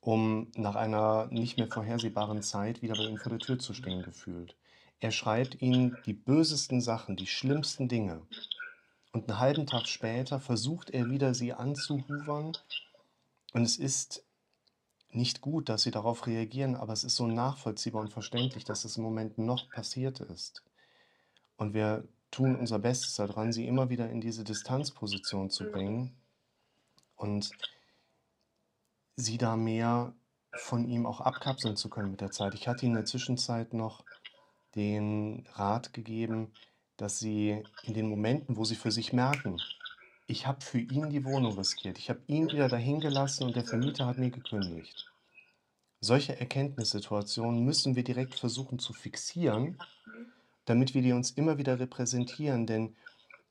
um 0.00 0.50
nach 0.56 0.76
einer 0.76 1.26
nicht 1.30 1.58
mehr 1.58 1.68
vorhersehbaren 1.68 2.42
Zeit 2.42 2.82
wieder 2.82 2.94
bei 2.94 3.04
ihm 3.04 3.18
vor 3.18 3.30
der 3.30 3.38
Tür 3.38 3.58
zu 3.58 3.74
stehen 3.74 4.02
gefühlt. 4.02 4.56
Er 4.98 5.10
schreibt 5.10 5.60
ihnen 5.62 5.96
die 6.04 6.14
bösesten 6.14 6.80
Sachen, 6.80 7.16
die 7.16 7.26
schlimmsten 7.26 7.88
Dinge. 7.88 8.22
Und 9.12 9.28
einen 9.28 9.38
halben 9.38 9.66
Tag 9.66 9.86
später 9.86 10.40
versucht 10.40 10.90
er 10.90 11.08
wieder, 11.10 11.34
sie 11.34 11.52
anzuhuvern. 11.52 12.52
Und 13.52 13.62
es 13.62 13.76
ist 13.76 14.24
nicht 15.12 15.40
gut, 15.40 15.68
dass 15.68 15.82
sie 15.82 15.90
darauf 15.90 16.26
reagieren, 16.26 16.76
aber 16.76 16.92
es 16.92 17.04
ist 17.04 17.16
so 17.16 17.26
nachvollziehbar 17.26 18.02
und 18.02 18.12
verständlich, 18.12 18.64
dass 18.64 18.84
es 18.84 18.96
im 18.96 19.02
Moment 19.02 19.38
noch 19.38 19.68
passiert 19.70 20.20
ist. 20.20 20.62
Und 21.56 21.74
wir 21.74 22.06
tun 22.30 22.56
unser 22.56 22.78
Bestes 22.78 23.16
daran, 23.16 23.52
sie 23.52 23.66
immer 23.66 23.90
wieder 23.90 24.08
in 24.08 24.20
diese 24.20 24.44
Distanzposition 24.44 25.50
zu 25.50 25.70
bringen 25.70 26.16
und 27.16 27.50
sie 29.16 29.36
da 29.36 29.56
mehr 29.56 30.14
von 30.52 30.88
ihm 30.88 31.06
auch 31.06 31.20
abkapseln 31.20 31.76
zu 31.76 31.90
können 31.90 32.10
mit 32.10 32.20
der 32.20 32.30
Zeit. 32.30 32.54
Ich 32.54 32.68
hatte 32.68 32.86
ihnen 32.86 32.94
in 32.94 33.02
der 33.02 33.04
Zwischenzeit 33.04 33.74
noch 33.74 34.04
den 34.74 35.46
Rat 35.54 35.92
gegeben, 35.92 36.52
dass 36.96 37.18
sie 37.18 37.62
in 37.82 37.94
den 37.94 38.08
Momenten, 38.08 38.56
wo 38.56 38.64
sie 38.64 38.76
für 38.76 38.90
sich 38.90 39.12
merken, 39.12 39.60
ich 40.30 40.46
habe 40.46 40.60
für 40.60 40.78
ihn 40.78 41.10
die 41.10 41.24
Wohnung 41.24 41.58
riskiert, 41.58 41.98
ich 41.98 42.08
habe 42.08 42.20
ihn 42.28 42.50
wieder 42.50 42.68
dahin 42.68 43.00
gelassen 43.00 43.44
und 43.44 43.56
der 43.56 43.64
Vermieter 43.64 44.06
hat 44.06 44.16
mir 44.16 44.30
gekündigt. 44.30 45.10
Solche 46.00 46.38
Erkenntnissituationen 46.38 47.64
müssen 47.64 47.96
wir 47.96 48.04
direkt 48.04 48.36
versuchen 48.36 48.78
zu 48.78 48.92
fixieren, 48.92 49.76
damit 50.66 50.94
wir 50.94 51.02
die 51.02 51.12
uns 51.12 51.32
immer 51.32 51.58
wieder 51.58 51.80
repräsentieren, 51.80 52.66
denn 52.66 52.94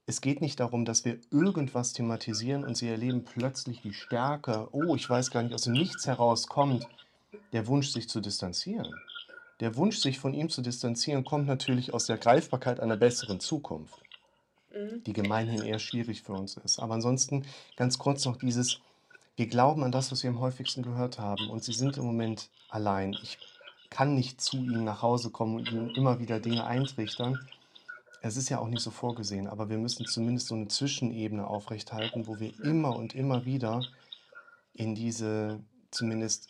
es 0.06 0.22
geht 0.22 0.42
nicht 0.42 0.60
darum, 0.60 0.86
dass 0.86 1.06
wir 1.06 1.20
irgendwas 1.32 1.94
thematisieren 1.94 2.64
und 2.64 2.76
sie 2.76 2.88
erleben 2.88 3.26
plötzlich 3.26 3.82
die 3.82 3.94
Stärke, 3.94 4.70
oh, 4.72 4.96
ich 4.96 5.08
weiß 5.08 5.30
gar 5.32 5.44
nicht, 5.44 5.54
aus 5.54 5.64
dem 5.64 5.74
Nichts 5.74 6.08
heraus 6.08 6.48
kommt 6.48 6.88
der 7.52 7.68
Wunsch, 7.68 7.90
sich 7.90 8.08
zu 8.08 8.22
distanzieren. 8.22 8.92
Der 9.60 9.76
Wunsch, 9.76 9.98
sich 9.98 10.18
von 10.18 10.34
ihm 10.34 10.50
zu 10.50 10.62
distanzieren, 10.62 11.26
kommt 11.26 11.46
natürlich 11.46 11.94
aus 11.94 12.06
der 12.06 12.18
Greifbarkeit 12.18 12.80
einer 12.80 12.96
besseren 12.96 13.40
Zukunft, 13.40 14.02
Mhm. 14.74 15.04
die 15.04 15.14
gemeinhin 15.14 15.64
eher 15.64 15.80
schwierig 15.80 16.22
für 16.22 16.34
uns 16.34 16.58
ist. 16.58 16.80
Aber 16.80 16.94
ansonsten 16.94 17.46
ganz 17.76 17.98
kurz 17.98 18.26
noch 18.26 18.38
dieses, 18.38 18.80
wir 19.36 19.48
glauben 19.48 19.84
an 19.84 19.92
das, 19.92 20.12
was 20.12 20.22
wir 20.24 20.30
am 20.30 20.40
häufigsten 20.40 20.84
gehört 20.84 21.18
haben 21.18 21.50
und 21.50 21.64
sie 21.64 21.74
sind 21.74 21.98
im 21.98 22.06
Moment 22.06 22.50
allein. 22.70 23.16
Ich 23.24 23.38
kann 23.90 24.14
nicht 24.14 24.42
zu 24.42 24.58
ihnen 24.58 24.84
nach 24.84 25.02
Hause 25.02 25.32
kommen 25.32 25.56
und 25.56 25.72
ihnen 25.72 25.90
immer 25.96 26.20
wieder 26.20 26.40
Dinge 26.40 26.66
eintrichtern. 26.66 27.40
es 28.22 28.38
ist 28.38 28.50
ja 28.50 28.60
auch 28.60 28.68
nicht 28.68 28.82
so 28.82 28.92
vorgesehen, 28.92 29.48
aber 29.48 29.70
wir 29.70 29.78
müssen 29.78 30.06
zumindest 30.06 30.48
so 30.48 30.56
eine 30.56 30.68
Zwischenebene 30.68 31.48
aufrechthalten, 31.48 32.28
wo 32.28 32.40
wir 32.40 32.54
immer 32.64 32.96
und 32.96 33.16
immer 33.16 33.46
wieder 33.46 33.82
in 34.74 34.94
diese 34.94 35.60
zumindest 35.90 36.50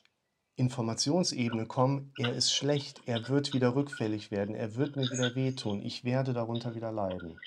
Informationsebene 0.56 1.68
kommen, 1.68 2.12
er 2.18 2.34
ist 2.34 2.52
schlecht, 2.52 3.02
er 3.06 3.30
wird 3.30 3.54
wieder 3.54 3.76
rückfällig 3.76 4.30
werden, 4.30 4.56
er 4.56 4.76
wird 4.76 4.98
mir 4.98 5.10
wieder 5.10 5.34
wehtun, 5.36 5.82
ich 5.82 6.04
werde 6.04 6.34
darunter 6.34 6.76
wieder 6.76 6.92
leiden. 6.92 7.40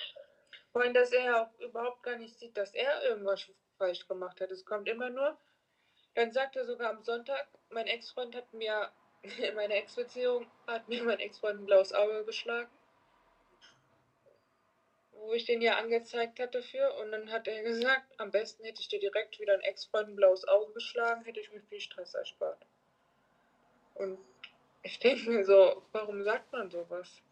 Vor 0.73 0.83
allem, 0.83 0.95
dass 0.95 1.13
er 1.13 1.43
auch 1.43 1.61
überhaupt 1.61 2.03
gar 2.03 2.17
nicht 2.17 2.39
sieht, 2.39 2.57
dass 2.57 2.75
er 2.75 3.05
irgendwas 3.05 3.47
falsch 3.77 4.09
gemacht 4.09 4.41
hat. 4.41 4.51
Es 4.51 4.65
kommt 4.65 4.89
immer 4.89 5.11
nur, 5.11 5.37
dann 6.15 6.33
sagt 6.33 6.57
er 6.57 6.65
sogar 6.65 6.91
am 6.91 7.03
Sonntag, 7.03 7.47
mein 7.71 7.87
Ex-Freund 7.87 8.35
hat 8.35 8.53
mir, 8.53 8.91
in 9.23 9.55
meiner 9.55 9.75
Ex-Beziehung 9.75 10.47
hat 10.67 10.89
mir 10.89 11.03
mein 11.05 11.21
Ex-Freund 11.21 11.61
ein 11.61 11.67
blaues 11.67 11.93
Auge 11.93 12.25
geschlagen. 12.25 12.71
Wo 15.13 15.33
ich 15.35 15.45
den 15.45 15.63
ja 15.63 15.77
angezeigt 15.77 16.41
hatte 16.41 16.63
für. 16.63 16.95
Und 16.95 17.13
dann 17.13 17.31
hat 17.31 17.47
er 17.47 17.63
gesagt, 17.63 18.19
am 18.19 18.31
besten 18.31 18.65
hätte 18.65 18.81
ich 18.81 18.89
dir 18.89 18.99
direkt 18.99 19.39
wieder 19.39 19.55
ein 19.55 19.61
Ex-Freund 19.61 20.09
ein 20.09 20.17
blaues 20.17 20.49
Auge 20.49 20.73
geschlagen, 20.73 21.25
hätte 21.25 21.41
ich 21.41 21.53
mir 21.53 21.63
viel 21.63 21.81
Stress 21.81 22.15
erspart. 22.15 22.67
Und 23.95 24.19
ich 24.83 24.99
denke 24.99 25.31
mir 25.31 25.45
so, 25.45 25.83
warum 25.93 26.25
sagt 26.25 26.51
man 26.53 26.71
sowas? 26.71 27.23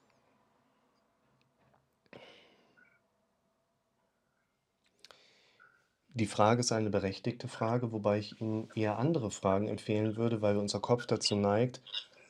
Die 6.20 6.26
Frage 6.26 6.60
ist 6.60 6.70
eine 6.70 6.90
berechtigte 6.90 7.48
Frage, 7.48 7.92
wobei 7.92 8.18
ich 8.18 8.42
Ihnen 8.42 8.68
eher 8.74 8.98
andere 8.98 9.30
Fragen 9.30 9.68
empfehlen 9.68 10.16
würde, 10.16 10.42
weil 10.42 10.58
unser 10.58 10.78
Kopf 10.78 11.06
dazu 11.06 11.34
neigt, 11.34 11.80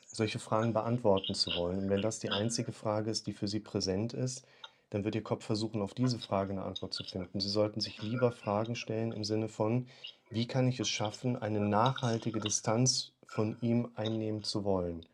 solche 0.07 0.39
Fragen 0.39 0.71
beantworten 0.71 1.35
zu 1.35 1.53
wollen. 1.57 1.79
Und 1.79 1.89
wenn 1.89 2.01
das 2.01 2.19
die 2.19 2.29
einzige 2.29 2.71
Frage 2.71 3.11
ist, 3.11 3.27
die 3.27 3.33
für 3.33 3.49
Sie 3.49 3.59
präsent 3.59 4.13
ist, 4.13 4.47
dann 4.91 5.03
wird 5.03 5.15
Ihr 5.15 5.23
Kopf 5.23 5.43
versuchen, 5.43 5.81
auf 5.81 5.93
diese 5.93 6.19
Frage 6.19 6.53
eine 6.53 6.63
Antwort 6.63 6.93
zu 6.93 7.03
finden. 7.03 7.41
Sie 7.41 7.49
sollten 7.49 7.81
sich 7.81 8.01
lieber 8.01 8.31
Fragen 8.31 8.77
stellen 8.77 9.11
im 9.11 9.25
Sinne 9.25 9.49
von, 9.49 9.89
wie 10.29 10.47
kann 10.47 10.69
ich 10.69 10.79
es 10.79 10.87
schaffen, 10.87 11.35
eine 11.35 11.59
nachhaltige 11.59 12.39
Distanz 12.39 13.11
von 13.27 13.57
ihm 13.59 13.91
einnehmen 13.95 14.41
zu 14.41 14.63
wollen? 14.63 15.05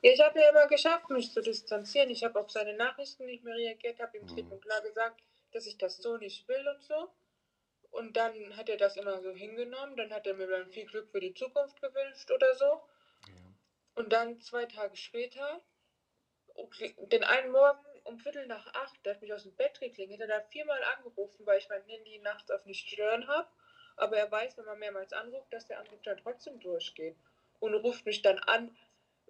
Ja, 0.00 0.12
ich 0.12 0.20
habe 0.22 0.40
ja 0.40 0.48
immer 0.48 0.68
geschafft, 0.68 1.10
mich 1.10 1.32
zu 1.32 1.42
distanzieren. 1.42 2.08
Ich 2.08 2.24
habe 2.24 2.40
auf 2.40 2.50
seine 2.50 2.78
Nachrichten 2.78 3.26
nicht 3.26 3.44
mehr 3.44 3.56
reagiert, 3.56 4.00
habe 4.00 4.16
ihm 4.16 4.26
klipp 4.26 4.50
und 4.50 4.62
klar 4.62 4.80
gesagt, 4.80 5.20
dass 5.52 5.66
ich 5.66 5.76
das 5.76 5.98
so 5.98 6.16
nicht 6.16 6.48
will 6.48 6.64
und 6.74 6.82
so. 6.82 7.10
Und 7.90 8.16
dann 8.16 8.56
hat 8.56 8.68
er 8.68 8.76
das 8.76 8.96
immer 8.96 9.20
so 9.22 9.30
hingenommen. 9.32 9.96
Dann 9.96 10.12
hat 10.12 10.26
er 10.26 10.34
mir 10.34 10.46
dann 10.46 10.70
viel 10.70 10.86
Glück 10.86 11.10
für 11.10 11.20
die 11.20 11.34
Zukunft 11.34 11.80
gewünscht 11.80 12.30
oder 12.30 12.54
so. 12.54 12.64
Ja. 12.64 12.82
Und 13.94 14.12
dann 14.12 14.40
zwei 14.40 14.66
Tage 14.66 14.96
später, 14.96 15.62
den 16.98 17.24
einen 17.24 17.52
Morgen 17.52 17.84
um 18.04 18.18
Viertel 18.18 18.46
nach 18.46 18.72
acht, 18.74 19.04
der 19.04 19.14
hat 19.14 19.22
mich 19.22 19.32
aus 19.32 19.42
dem 19.42 19.54
Bett 19.56 19.80
geklingelt, 19.80 20.20
hat 20.22 20.30
er 20.30 20.44
viermal 20.50 20.82
angerufen, 20.96 21.44
weil 21.44 21.58
ich 21.58 21.68
mein 21.68 21.82
Handy 21.84 22.18
nachts 22.18 22.50
auf 22.50 22.64
nicht 22.64 22.88
stören 22.88 23.26
habe. 23.26 23.48
Aber 23.96 24.16
er 24.16 24.30
weiß, 24.30 24.58
wenn 24.58 24.66
man 24.66 24.78
mehrmals 24.78 25.12
anruft, 25.12 25.52
dass 25.52 25.66
der 25.66 25.80
Anruf 25.80 26.00
dann 26.02 26.18
trotzdem 26.18 26.60
durchgeht. 26.60 27.16
Und 27.58 27.74
ruft 27.74 28.04
mich 28.04 28.22
dann 28.22 28.38
an, 28.40 28.76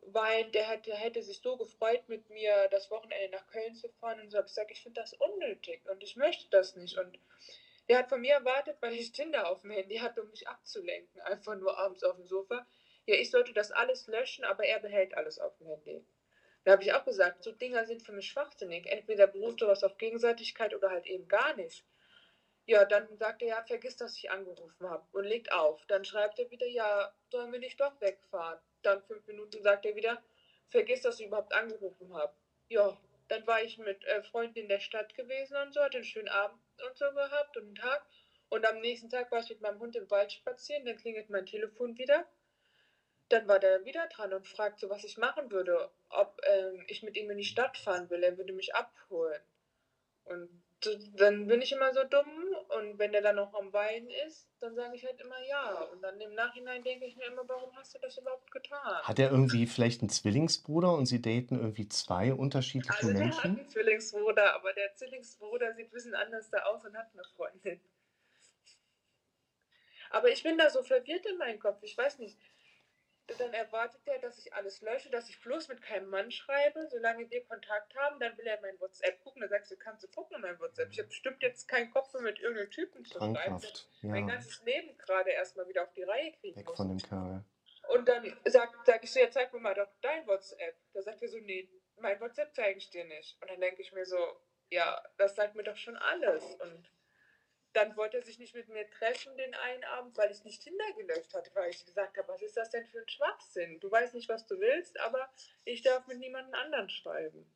weil 0.03 0.51
der 0.51 0.69
hätte, 0.69 0.91
der 0.91 0.99
hätte 0.99 1.23
sich 1.23 1.41
so 1.41 1.57
gefreut, 1.57 2.09
mit 2.09 2.29
mir 2.31 2.69
das 2.71 2.91
Wochenende 2.91 3.29
nach 3.31 3.47
Köln 3.49 3.75
zu 3.75 3.89
fahren. 4.01 4.21
Und 4.21 4.31
so 4.31 4.39
habe 4.39 4.47
ich 4.47 4.53
gesagt, 4.53 4.71
ich 4.71 4.83
finde 4.83 5.01
das 5.01 5.15
unnötig 5.15 5.89
und 5.89 6.03
ich 6.03 6.17
möchte 6.17 6.49
das 6.51 6.77
nicht. 6.77 6.99
Und 6.99 7.19
der 7.89 7.99
hat 7.99 8.09
von 8.09 8.21
mir 8.21 8.35
erwartet, 8.35 8.77
weil 8.81 8.95
ich 8.95 9.13
Tinder 9.13 9.49
auf 9.51 9.63
dem 9.63 9.71
Handy 9.71 9.97
hatte, 9.99 10.23
um 10.23 10.31
mich 10.31 10.49
abzulenken, 10.49 11.21
einfach 11.21 11.57
nur 11.57 11.79
abends 11.79 12.03
auf 12.03 12.17
dem 12.17 12.27
Sofa. 12.27 12.67
Ja, 13.07 13.15
ich 13.15 13.31
sollte 13.31 13.53
das 13.53 13.71
alles 13.71 14.07
löschen, 14.09 14.45
aber 14.45 14.65
er 14.65 14.81
behält 14.81 15.17
alles 15.17 15.39
auf 15.39 15.57
dem 15.59 15.69
Handy. 15.69 16.05
Da 16.65 16.73
habe 16.73 16.83
ich 16.83 16.93
auch 16.93 17.05
gesagt, 17.05 17.45
so 17.45 17.53
Dinger 17.53 17.85
sind 17.85 18.03
für 18.03 18.11
mich 18.11 18.27
schwachsinnig. 18.29 18.87
Entweder 18.87 19.29
beruht 19.29 19.61
sowas 19.61 19.85
auf 19.85 19.99
Gegenseitigkeit 19.99 20.75
oder 20.75 20.91
halt 20.91 21.07
eben 21.07 21.29
gar 21.29 21.55
nicht. 21.55 21.85
Ja, 22.65 22.85
dann 22.85 23.17
sagt 23.17 23.43
er, 23.43 23.49
ja, 23.49 23.63
vergiss, 23.63 23.97
dass 23.97 24.17
ich 24.17 24.29
angerufen 24.33 24.91
habe 24.91 25.07
und 25.13 25.23
legt 25.23 25.53
auf. 25.53 25.87
Dann 25.87 26.05
schreibt 26.05 26.41
er 26.41 26.51
wieder, 26.51 26.67
ja, 26.67 27.15
sollen 27.31 27.53
wir 27.53 27.61
nicht 27.61 27.81
doch 27.81 28.01
wegfahren? 28.01 28.59
Dann 28.83 29.01
fünf 29.05 29.25
Minuten 29.29 29.63
sagt 29.63 29.87
er 29.87 29.95
wieder, 29.95 30.21
vergiss, 30.69 31.03
dass 31.03 31.21
ich 31.21 31.27
überhaupt 31.27 31.55
angerufen 31.55 32.13
habe. 32.13 32.35
Ja, 32.69 32.99
dann 33.29 33.47
war 33.47 33.63
ich 33.63 33.79
mit 33.79 34.05
äh, 34.05 34.23
Freunden 34.23 34.59
in 34.59 34.69
der 34.69 34.81
Stadt 34.81 35.15
gewesen 35.15 35.57
und 35.57 35.73
so, 35.73 35.81
hatte 35.81 35.99
einen 35.99 36.05
schönen 36.05 36.29
Abend 36.29 36.61
und 36.87 36.97
so 36.97 37.11
gehabt 37.13 37.57
und 37.57 37.65
einen 37.65 37.75
Tag. 37.75 38.07
Und 38.49 38.65
am 38.67 38.81
nächsten 38.81 39.11
Tag 39.11 39.31
war 39.33 39.41
ich 39.41 39.49
mit 39.49 39.61
meinem 39.61 39.81
Hund 39.81 39.97
im 39.97 40.11
Wald 40.11 40.33
spazieren, 40.33 40.85
dann 40.85 40.97
klingelt 40.97 41.31
mein 41.31 41.47
Telefon 41.47 41.99
wieder. 41.99 42.27
Dann 43.29 43.49
war 43.49 43.59
der 43.59 43.85
wieder 43.85 44.07
dran 44.07 44.33
und 44.33 44.47
fragt 44.47 44.79
so, 44.79 44.89
was 44.89 45.03
ich 45.03 45.17
machen 45.17 45.51
würde, 45.51 45.91
ob 46.11 46.41
ähm, 46.45 46.85
ich 46.87 47.03
mit 47.03 47.17
ihm 47.17 47.29
in 47.31 47.39
die 47.39 47.45
Stadt 47.45 47.77
fahren 47.77 48.09
will. 48.09 48.23
Er 48.23 48.39
würde 48.39 48.53
mich 48.53 48.75
abholen. 48.75 49.43
Und 50.25 50.63
dann 51.17 51.47
bin 51.47 51.63
ich 51.63 51.73
immer 51.73 51.93
so 51.93 52.05
dumm 52.05 52.55
und 52.79 52.99
wenn 52.99 53.13
der 53.13 53.23
dann 53.23 53.37
noch 53.37 53.55
am 53.55 53.73
Weinen 53.73 54.11
ist, 54.27 54.49
dann 54.61 54.75
sage 54.75 54.95
ich 54.95 55.05
halt 55.05 55.21
immer 55.21 55.43
ja. 55.49 55.83
Und 55.93 56.03
dann 56.03 56.21
im 56.21 56.35
Nachhinein 56.35 56.83
denke 56.83 57.07
ich 57.07 57.17
mir 57.17 57.27
immer, 57.27 57.49
warum 57.49 57.75
hast 57.77 57.95
du 57.95 57.99
das 57.99 58.19
überhaupt 58.19 58.51
getan? 58.51 59.03
Hat 59.03 59.19
er 59.19 59.31
irgendwie 59.31 59.67
vielleicht 59.67 60.03
einen 60.03 60.11
Zwillingsbruder 60.11 60.93
und 60.93 61.07
sie 61.07 61.21
daten 61.21 61.59
irgendwie 61.59 61.89
zwei 61.89 62.35
unterschiedliche 62.35 63.09
also 63.09 63.13
Menschen? 63.13 63.31
Er 63.31 63.37
hat 63.37 63.45
einen 63.45 63.69
Zwillingsbruder, 63.69 64.55
aber 64.55 64.73
der 64.75 64.95
Zwillingsbruder 64.95 65.75
sieht 65.75 65.87
ein 65.87 65.93
bisschen 65.93 66.15
anders 66.15 66.51
da 66.51 66.59
aus 66.65 66.85
und 66.85 66.97
hat 66.97 67.09
eine 67.13 67.25
Freundin. 67.35 67.81
Aber 70.11 70.31
ich 70.31 70.43
bin 70.43 70.57
da 70.57 70.71
so 70.71 70.83
verwirrt 70.83 71.27
in 71.27 71.39
meinem 71.39 71.59
Kopf. 71.59 71.83
Ich 71.83 71.97
weiß 71.97 72.19
nicht 72.19 72.39
dann 73.35 73.53
erwartet 73.53 74.01
er, 74.07 74.19
dass 74.21 74.39
ich 74.39 74.53
alles 74.55 74.81
lösche, 74.83 75.11
dass 75.11 75.29
ich 75.29 75.41
bloß 75.41 75.69
mit 75.69 75.83
keinem 75.83 76.09
Mann 76.09 76.31
schreibe. 76.31 76.87
Solange 76.89 77.29
wir 77.29 77.45
Kontakt 77.45 77.95
haben, 77.97 78.21
dann 78.21 78.37
will 78.39 78.47
er 78.47 78.61
mein 78.61 78.79
WhatsApp 78.81 79.21
gucken. 79.21 79.41
Dann 79.41 79.51
sagst 79.51 79.73
du, 79.73 79.77
kannst 79.77 80.05
du 80.05 80.09
gucken 80.09 80.37
in 80.37 80.43
mein 80.43 80.59
WhatsApp. 80.61 80.91
Ich 80.93 80.99
habe 80.99 81.09
bestimmt 81.09 81.43
jetzt 81.43 81.67
keinen 81.67 81.91
Kopf 81.91 82.13
mehr 82.15 82.23
mit 82.23 82.39
irgendeinem 82.39 82.71
Typen 82.71 83.05
zu 83.05 83.19
schreiben. 83.19 83.61
Ja. 84.03 84.11
Mein 84.11 84.29
ganzes 84.29 84.63
Leben 84.63 84.97
gerade 84.99 85.31
erstmal 85.31 85.67
wieder 85.69 85.83
auf 85.83 85.93
die 85.93 86.05
Reihe 86.05 86.33
kriegen 86.33 86.57
Weg 86.57 86.67
muss. 86.67 86.77
von 86.77 86.89
dem 86.89 86.99
Kerl. 86.99 87.45
Und 87.89 88.09
dann 88.09 88.37
sag, 88.45 88.75
sag 88.85 89.03
ich 89.03 89.13
so, 89.13 89.21
ja, 89.21 89.31
zeig 89.31 89.53
mir 89.53 89.61
mal 89.61 89.75
doch 89.75 89.89
dein 90.01 90.27
WhatsApp. 90.27 90.77
Da 90.93 91.03
sagt 91.03 91.23
er 91.23 91.29
so, 91.29 91.39
nee, 91.39 91.69
mein 91.99 92.21
WhatsApp 92.21 92.55
zeige 92.55 92.79
ich 92.79 92.91
dir 92.91 93.05
nicht. 93.05 93.41
Und 93.41 93.51
dann 93.51 93.61
denke 93.61 93.83
ich 93.83 93.93
mir 93.93 94.05
so, 94.05 94.19
ja, 94.71 95.03
das 95.19 95.35
sagt 95.35 95.55
mir 95.55 95.63
doch 95.63 95.77
schon 95.77 95.97
alles. 95.97 96.45
Und 96.57 96.91
dann 97.73 97.97
wollte 97.97 98.19
er 98.19 98.23
sich 98.23 98.39
nicht 98.39 98.55
mit 98.55 98.69
mir 98.69 98.89
treffen 98.91 99.37
den 99.37 99.55
einen 99.55 99.85
Abend, 99.85 100.17
weil 100.17 100.31
ich 100.31 100.45
nicht 100.45 100.63
Tinder 100.63 100.85
gelöscht 100.97 101.35
hatte, 101.35 101.51
weil 101.55 101.71
ich 101.71 101.85
gesagt 101.85 102.17
habe, 102.17 102.29
was 102.29 102.43
ist 102.43 102.57
das 102.57 102.71
denn 102.71 102.87
für 102.87 103.01
ein 103.01 103.09
Schwachsinn? 103.09 103.81
Du 103.81 103.91
weißt 103.91 104.15
nicht, 104.15 104.29
was 104.29 104.47
du 104.47 104.59
willst, 104.59 104.99
aber 105.01 105.29
ich 105.65 105.83
darf 105.83 106.07
mit 106.07 106.19
niemandem 106.19 106.55
anderen 106.55 106.89
schreiben. 106.89 107.47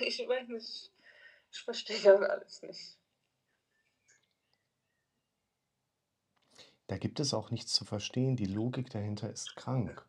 Ich 0.00 0.18
weiß 0.26 0.48
nicht, 0.48 0.90
ich 1.52 1.60
verstehe 1.60 2.00
das 2.02 2.20
alles 2.22 2.62
nicht. 2.62 2.98
Da 6.88 6.96
gibt 6.96 7.20
es 7.20 7.34
auch 7.34 7.50
nichts 7.50 7.72
zu 7.74 7.84
verstehen. 7.84 8.36
Die 8.36 8.46
Logik 8.46 8.90
dahinter 8.90 9.30
ist 9.30 9.54
krank. 9.54 10.04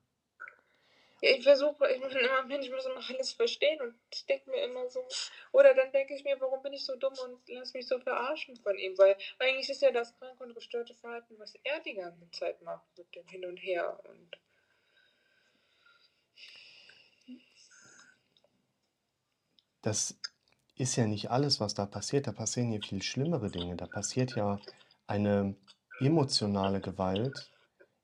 Ich 1.21 1.43
versuche, 1.43 1.91
ich 1.91 2.01
bin 2.01 2.11
immer, 2.11 2.43
Mensch, 2.43 2.65
ich 2.65 2.71
muss 2.71 2.85
immer 2.85 3.01
alles 3.09 3.33
verstehen 3.33 3.81
und 3.81 3.95
ich 4.13 4.25
denke 4.25 4.49
mir 4.49 4.63
immer 4.63 4.89
so, 4.89 5.05
oder 5.51 5.73
dann 5.73 5.91
denke 5.91 6.15
ich 6.15 6.23
mir, 6.23 6.39
warum 6.39 6.61
bin 6.61 6.73
ich 6.73 6.85
so 6.85 6.95
dumm 6.95 7.13
und 7.25 7.41
lass 7.49 7.73
mich 7.73 7.88
so 7.88 7.99
verarschen 7.99 8.55
von 8.57 8.77
ihm, 8.77 8.97
weil 8.97 9.17
eigentlich 9.38 9.69
ist 9.69 9.81
ja 9.81 9.91
das 9.91 10.17
kranke 10.17 10.43
und 10.43 10.55
gestörte 10.55 10.95
Verhalten, 10.95 11.38
was 11.38 11.55
er 11.63 11.79
die 11.81 11.95
ganze 11.95 12.29
Zeit 12.31 12.61
macht, 12.61 12.85
mit 12.97 13.13
dem 13.15 13.27
Hin 13.27 13.45
und 13.45 13.57
Her 13.57 13.99
und. 14.05 14.39
Das 19.81 20.17
ist 20.75 20.95
ja 20.95 21.05
nicht 21.07 21.31
alles, 21.31 21.59
was 21.59 21.73
da 21.73 21.85
passiert, 21.85 22.27
da 22.27 22.31
passieren 22.31 22.71
ja 22.71 22.79
viel 22.81 23.01
schlimmere 23.01 23.49
Dinge, 23.49 23.75
da 23.75 23.88
passiert 23.88 24.35
ja 24.35 24.59
eine 25.07 25.55
emotionale 25.99 26.79
Gewalt, 26.79 27.49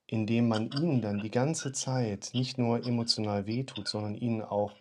indem 0.07 0.47
man 0.47 0.71
ihnen 0.71 1.01
dann 1.01 1.19
die 1.19 1.31
ganze 1.31 1.71
Zeit 1.71 2.29
nicht 2.33 2.57
nur 2.57 2.85
emotional 2.85 3.47
wehtut, 3.47 3.87
sondern 3.87 4.15
ihnen 4.15 4.41
auch 4.41 4.73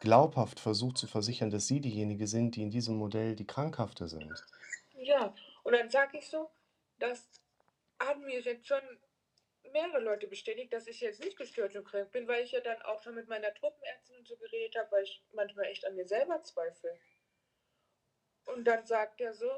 glaubhaft 0.00 0.60
versucht 0.60 0.98
zu 0.98 1.06
versichern, 1.06 1.50
dass 1.50 1.66
sie 1.66 1.80
diejenigen 1.80 2.26
sind, 2.26 2.56
die 2.56 2.62
in 2.62 2.70
diesem 2.70 2.96
Modell 2.96 3.36
die 3.36 3.46
Krankhafte 3.46 4.08
sind. 4.08 4.44
Ja, 4.96 5.34
und 5.62 5.72
dann 5.72 5.88
sage 5.90 6.18
ich 6.18 6.28
so, 6.28 6.50
das 6.98 7.40
haben 8.00 8.24
mir 8.24 8.40
jetzt 8.40 8.66
schon 8.66 8.82
mehrere 9.72 10.00
Leute 10.00 10.26
bestätigt, 10.26 10.72
dass 10.72 10.86
ich 10.86 11.00
jetzt 11.00 11.20
nicht 11.20 11.36
gestört 11.36 11.74
und 11.74 11.84
krank 11.84 12.10
bin, 12.12 12.28
weil 12.28 12.44
ich 12.44 12.52
ja 12.52 12.60
dann 12.60 12.80
auch 12.82 13.02
schon 13.02 13.14
mit 13.14 13.28
meiner 13.28 13.54
Truppenärztin 13.54 14.24
so 14.24 14.36
geredet 14.36 14.76
habe, 14.76 14.90
weil 14.92 15.04
ich 15.04 15.22
manchmal 15.32 15.66
echt 15.66 15.86
an 15.86 15.94
mir 15.94 16.06
selber 16.06 16.42
zweifle. 16.42 16.98
Und 18.44 18.64
dann 18.64 18.84
sagt 18.86 19.20
er 19.20 19.34
so, 19.34 19.50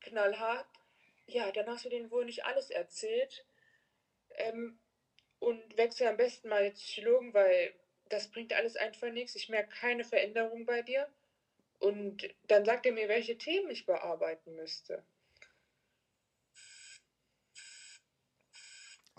knallhart, 0.00 0.66
ja, 1.26 1.52
dann 1.52 1.66
hast 1.66 1.84
du 1.84 1.90
denen 1.90 2.10
wohl 2.10 2.24
nicht 2.24 2.46
alles 2.46 2.70
erzählt 2.70 3.44
ähm, 4.38 4.78
und 5.38 5.76
wechsle 5.76 6.08
am 6.08 6.16
besten 6.16 6.48
mal 6.48 6.62
den 6.62 6.74
Psychologen, 6.74 7.32
weil 7.34 7.74
das 8.08 8.30
bringt 8.30 8.52
alles 8.52 8.76
einfach 8.76 9.10
nichts. 9.10 9.36
Ich 9.36 9.48
merke 9.48 9.74
keine 9.74 10.04
Veränderung 10.04 10.64
bei 10.64 10.82
dir. 10.82 11.08
Und 11.78 12.28
dann 12.48 12.64
sagt 12.64 12.86
er 12.86 12.92
mir, 12.92 13.08
welche 13.08 13.38
Themen 13.38 13.70
ich 13.70 13.86
bearbeiten 13.86 14.54
müsste. 14.56 15.04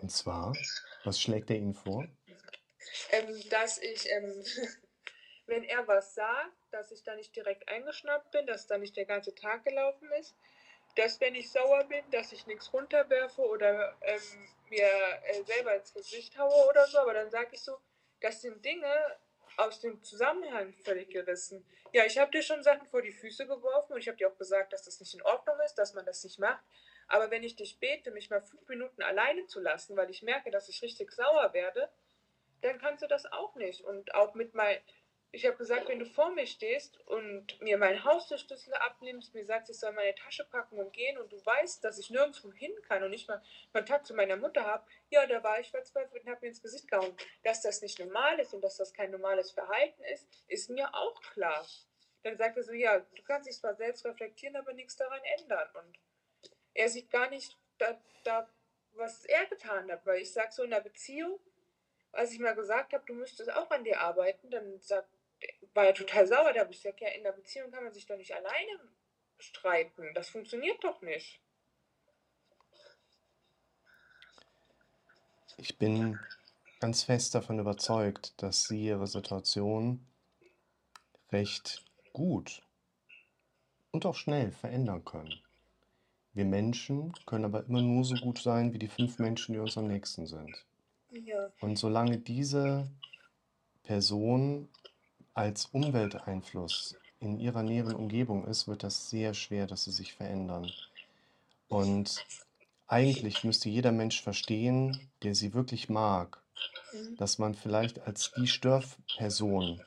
Und 0.02 0.12
zwar, 0.12 0.54
was 1.04 1.22
schlägt 1.22 1.50
er 1.50 1.58
Ihnen 1.58 1.74
vor? 1.74 2.06
ähm, 3.12 3.50
dass 3.50 3.78
ich, 3.78 4.10
ähm, 4.10 4.44
wenn 5.46 5.64
er 5.64 5.88
was 5.88 6.16
sagt, 6.16 6.56
dass 6.72 6.92
ich 6.92 7.04
da 7.04 7.16
nicht 7.16 7.36
direkt 7.36 7.68
eingeschnappt 7.68 8.32
bin, 8.32 8.46
dass 8.46 8.68
da 8.68 8.78
nicht 8.78 8.96
der 8.96 9.06
ganze 9.06 9.34
Tag 9.36 9.64
gelaufen 9.64 10.10
ist, 10.20 10.36
dass 10.96 11.20
wenn 11.22 11.36
ich 11.36 11.52
sauer 11.52 11.84
bin, 11.86 12.04
dass 12.12 12.32
ich 12.32 12.46
nichts 12.48 12.74
runterwerfe 12.74 13.42
oder 13.42 13.96
ähm, 14.02 14.48
mir 14.70 14.90
äh, 15.24 15.44
selber 15.44 15.76
ins 15.76 15.94
Gesicht 15.94 16.38
haue 16.38 16.68
oder 16.68 16.86
so, 16.88 17.00
aber 17.00 17.14
dann 17.14 17.30
sage 17.30 17.50
ich 17.52 17.62
so, 17.62 17.78
das 18.22 18.42
sind 18.42 18.64
Dinge 18.64 18.94
aus 19.58 19.80
dem 19.80 20.02
Zusammenhang 20.04 20.74
völlig 20.84 21.10
gerissen. 21.10 21.66
Ja, 21.92 22.06
ich 22.06 22.18
habe 22.18 22.32
dir 22.32 22.42
schon 22.42 22.64
Sachen 22.64 22.88
vor 22.88 23.02
die 23.02 23.12
Füße 23.12 23.46
geworfen 23.46 23.94
und 23.94 24.00
ich 24.00 24.08
habe 24.08 24.18
dir 24.18 24.30
auch 24.30 24.38
gesagt, 24.38 24.74
dass 24.74 24.84
das 24.84 25.00
nicht 25.00 25.14
in 25.14 25.22
Ordnung 25.24 25.58
ist, 25.66 25.76
dass 25.76 25.94
man 25.94 26.06
das 26.06 26.24
nicht 26.24 26.40
macht. 26.40 26.64
Aber 27.08 27.32
wenn 27.32 27.44
ich 27.44 27.56
dich 27.56 27.80
bete, 27.80 28.12
mich 28.12 28.30
mal 28.30 28.42
fünf 28.42 28.68
Minuten 28.68 29.02
alleine 29.02 29.48
zu 29.48 29.60
lassen, 29.60 29.98
weil 29.98 30.10
ich 30.10 30.22
merke, 30.22 30.52
dass 30.52 30.70
ich 30.70 30.82
richtig 30.82 31.12
sauer 31.12 31.54
werde, 31.54 31.90
dann 32.62 32.80
kannst 32.80 33.04
du 33.04 33.08
das 33.08 33.26
auch 33.32 33.56
nicht. 33.56 33.84
Und 33.84 34.14
auch 34.14 34.36
mit 34.36 34.54
mein, 34.54 34.78
ich 35.32 35.46
habe 35.46 35.58
gesagt, 35.58 35.88
wenn 35.88 36.00
du 36.00 36.06
vor 36.06 36.32
mir 36.32 36.48
stehst 36.48 37.00
und 37.08 37.62
mir 37.62 37.78
meinen 37.78 38.04
Haustürschlüssel 38.04 38.74
abnimmst, 38.74 39.36
mir 39.36 39.46
sagst, 39.46 39.70
ich 39.70 39.78
soll 39.78 39.92
meine 39.92 40.16
Tasche 40.16 40.44
packen 40.44 40.80
und 40.80 40.92
gehen 40.92 41.20
und 41.20 41.32
du 41.32 41.46
weißt, 41.46 41.84
dass 41.84 42.00
ich 42.00 42.10
nirgendwo 42.10 42.52
hin 42.52 42.74
kann 42.88 43.04
und 43.04 43.12
nicht 43.12 43.28
mal 43.28 43.42
Kontakt 43.72 44.08
zu 44.08 44.16
meiner 44.16 44.38
Mutter 44.38 44.66
habe, 44.66 44.84
ja, 45.10 45.28
da 45.28 45.44
war 45.44 45.60
ich 45.60 45.70
verzweifelt 45.70 46.24
und 46.24 46.30
habe 46.30 46.42
mir 46.42 46.48
ins 46.48 46.64
Gesicht 46.64 46.90
gehauen. 46.90 47.16
Dass 47.44 47.62
das 47.62 47.82
nicht 47.84 48.00
normal 48.00 48.40
ist 48.40 48.56
und 48.56 48.62
dass 48.62 48.78
das 48.78 48.94
kein 48.94 49.12
normales 49.12 49.52
Verhalten 49.52 50.04
ist, 50.06 50.28
ist 50.48 50.72
mir 50.72 50.94
auch 50.96 51.22
klar. 51.22 51.64
Dann 52.24 52.36
sagt 52.36 52.58
er 52.58 52.64
so, 52.64 52.74
ja, 52.74 53.00
du 53.00 53.24
kannst 53.24 53.48
dich 53.48 53.58
zwar 53.58 53.76
selbst 53.76 54.06
reflektieren, 54.06 54.56
aber 54.56 54.74
nichts 54.74 54.96
daran 54.96 55.22
ändern. 55.40 55.70
Und 55.76 56.00
er 56.74 56.90
sieht 56.90 57.12
gar 57.12 57.30
nicht, 57.30 57.56
da, 57.78 58.02
da, 58.24 58.50
was 58.94 59.26
er 59.26 59.46
getan 59.46 59.92
hat, 59.92 60.06
weil 60.08 60.22
ich 60.22 60.34
sage 60.34 60.52
so 60.52 60.64
in 60.64 60.72
der 60.72 60.82
Beziehung, 60.82 61.40
als 62.12 62.32
ich 62.32 62.40
mal 62.40 62.56
gesagt 62.56 62.94
habe, 62.94 63.06
du 63.06 63.14
müsstest 63.14 63.54
auch 63.54 63.70
an 63.70 63.84
dir 63.84 64.02
arbeiten, 64.02 64.50
dann 64.50 64.80
sagt 64.80 65.19
war 65.80 65.86
ja 65.86 65.94
total 65.94 66.28
sauer. 66.28 66.52
Da 66.52 66.62
habe 66.62 66.72
ich 66.72 66.82
gesagt, 66.82 67.00
ja, 67.00 67.08
in 67.10 67.24
der 67.24 67.32
Beziehung 67.32 67.72
kann 67.72 67.86
man 67.86 67.94
sich 67.94 68.06
doch 68.06 68.18
nicht 68.18 68.36
alleine 68.36 68.80
streiten. 69.38 70.14
Das 70.14 70.28
funktioniert 70.30 70.84
doch 70.84 71.02
nicht. 71.02 71.40
Ich 75.56 75.78
bin 75.78 76.20
ganz 76.82 77.04
fest 77.04 77.34
davon 77.34 77.60
überzeugt, 77.60 78.34
dass 78.42 78.66
Sie 78.66 78.88
Ihre 78.88 79.08
Situation 79.08 80.06
recht 81.32 81.86
gut 82.12 82.62
und 83.92 84.06
auch 84.06 84.16
schnell 84.16 84.52
verändern 84.52 85.06
können. 85.06 85.42
Wir 86.34 86.46
Menschen 86.46 87.14
können 87.26 87.46
aber 87.46 87.66
immer 87.66 87.82
nur 87.82 88.04
so 88.04 88.16
gut 88.16 88.40
sein 88.40 88.74
wie 88.74 88.80
die 88.80 88.88
fünf 88.88 89.18
Menschen, 89.18 89.54
die 89.54 89.60
uns 89.60 89.78
am 89.78 89.88
nächsten 89.88 90.28
sind. 90.28 90.66
Ja. 91.12 91.52
Und 91.62 91.78
solange 91.78 92.18
diese 92.18 92.90
Person 93.84 94.70
als 95.40 95.68
Umwelteinfluss 95.68 96.98
in 97.22 97.40
ihrer 97.40 97.64
näheren 97.64 97.96
Umgebung 97.96 98.46
ist, 98.46 98.68
wird 98.68 98.84
das 98.84 99.10
sehr 99.10 99.34
schwer, 99.34 99.68
dass 99.68 99.86
sie 99.86 99.92
sich 99.92 100.14
verändern. 100.14 100.70
Und 101.70 102.26
eigentlich 102.88 103.46
müsste 103.46 103.70
jeder 103.70 103.94
Mensch 103.94 104.22
verstehen, 104.22 105.10
der 105.24 105.36
sie 105.36 105.54
wirklich 105.54 105.88
mag, 105.88 106.44
Mhm. 106.92 107.16
dass 107.16 107.38
man 107.38 107.56
vielleicht 107.56 108.02
als 108.06 108.34
die 108.36 108.48
Störperson, 108.48 109.82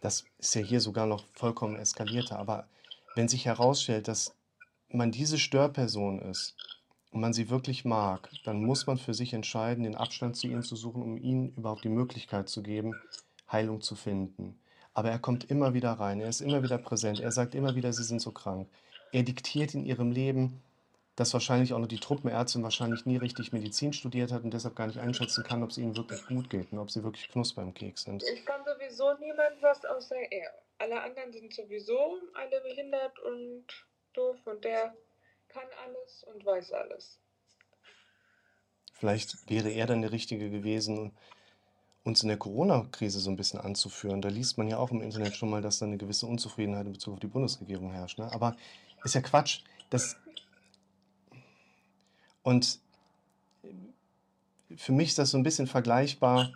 das 0.00 0.24
ist 0.38 0.56
ja 0.56 0.62
hier 0.62 0.80
sogar 0.80 1.06
noch 1.06 1.24
vollkommen 1.34 1.76
eskalierter, 1.76 2.36
aber 2.40 2.66
wenn 3.14 3.28
sich 3.28 3.44
herausstellt, 3.44 4.08
dass 4.08 4.34
man 4.88 5.12
diese 5.12 5.38
Störperson 5.38 6.18
ist 6.20 6.56
und 7.12 7.20
man 7.20 7.32
sie 7.32 7.48
wirklich 7.48 7.84
mag, 7.84 8.28
dann 8.44 8.64
muss 8.64 8.88
man 8.88 8.98
für 8.98 9.14
sich 9.14 9.34
entscheiden, 9.34 9.84
den 9.84 9.94
Abstand 9.94 10.36
zu 10.36 10.48
ihnen 10.48 10.62
zu 10.64 10.74
suchen, 10.74 11.02
um 11.02 11.16
ihnen 11.16 11.54
überhaupt 11.54 11.84
die 11.84 11.90
Möglichkeit 11.90 12.48
zu 12.48 12.60
geben, 12.60 12.94
Heilung 13.52 13.82
zu 13.82 13.94
finden. 13.94 14.58
Aber 14.96 15.10
er 15.10 15.18
kommt 15.18 15.50
immer 15.50 15.74
wieder 15.74 15.92
rein, 15.92 16.20
er 16.20 16.30
ist 16.30 16.40
immer 16.40 16.62
wieder 16.62 16.78
präsent, 16.78 17.20
er 17.20 17.30
sagt 17.30 17.54
immer 17.54 17.74
wieder, 17.74 17.92
sie 17.92 18.02
sind 18.02 18.22
so 18.22 18.32
krank. 18.32 18.66
Er 19.12 19.24
diktiert 19.24 19.74
in 19.74 19.84
ihrem 19.84 20.10
Leben, 20.10 20.62
dass 21.16 21.34
wahrscheinlich 21.34 21.74
auch 21.74 21.78
noch 21.78 21.86
die 21.86 22.00
Truppenärztin 22.00 22.62
wahrscheinlich 22.62 23.04
nie 23.04 23.18
richtig 23.18 23.52
Medizin 23.52 23.92
studiert 23.92 24.32
hat 24.32 24.42
und 24.44 24.54
deshalb 24.54 24.74
gar 24.74 24.86
nicht 24.86 24.98
einschätzen 24.98 25.44
kann, 25.44 25.62
ob 25.62 25.68
es 25.68 25.76
ihnen 25.76 25.94
wirklich 25.98 26.24
gut 26.26 26.48
geht 26.48 26.72
und 26.72 26.78
ob 26.78 26.90
sie 26.90 27.04
wirklich 27.04 27.28
Knusper 27.28 27.60
im 27.60 27.74
Keks 27.74 28.04
sind. 28.04 28.22
Ich 28.22 28.46
kann 28.46 28.62
sowieso 28.64 29.12
niemand 29.18 29.60
was 29.60 29.84
außer 29.84 30.16
er. 30.30 30.50
Alle 30.78 31.02
anderen 31.02 31.30
sind 31.30 31.52
sowieso 31.52 32.16
alle 32.32 32.58
behindert 32.62 33.18
und 33.18 33.66
doof 34.14 34.38
und 34.46 34.64
der 34.64 34.96
kann 35.48 35.66
alles 35.86 36.24
und 36.32 36.42
weiß 36.42 36.72
alles. 36.72 37.20
Vielleicht 38.94 39.50
wäre 39.50 39.68
er 39.68 39.86
dann 39.86 40.00
der 40.00 40.12
Richtige 40.12 40.48
gewesen, 40.48 41.14
uns 42.06 42.22
in 42.22 42.28
der 42.28 42.36
Corona-Krise 42.36 43.18
so 43.18 43.30
ein 43.30 43.36
bisschen 43.36 43.60
anzuführen. 43.60 44.22
Da 44.22 44.28
liest 44.28 44.58
man 44.58 44.68
ja 44.68 44.78
auch 44.78 44.92
im 44.92 45.02
Internet 45.02 45.34
schon 45.34 45.50
mal, 45.50 45.60
dass 45.60 45.80
da 45.80 45.86
eine 45.86 45.98
gewisse 45.98 46.26
Unzufriedenheit 46.26 46.86
in 46.86 46.92
Bezug 46.92 47.14
auf 47.14 47.20
die 47.20 47.26
Bundesregierung 47.26 47.90
herrscht. 47.90 48.18
Ne? 48.18 48.32
Aber 48.32 48.56
ist 49.04 49.14
ja 49.14 49.20
Quatsch. 49.20 49.60
Das 49.90 50.16
und 52.42 52.78
für 54.76 54.92
mich 54.92 55.08
ist 55.08 55.18
das 55.18 55.30
so 55.30 55.36
ein 55.36 55.42
bisschen 55.42 55.66
vergleichbar. 55.66 56.52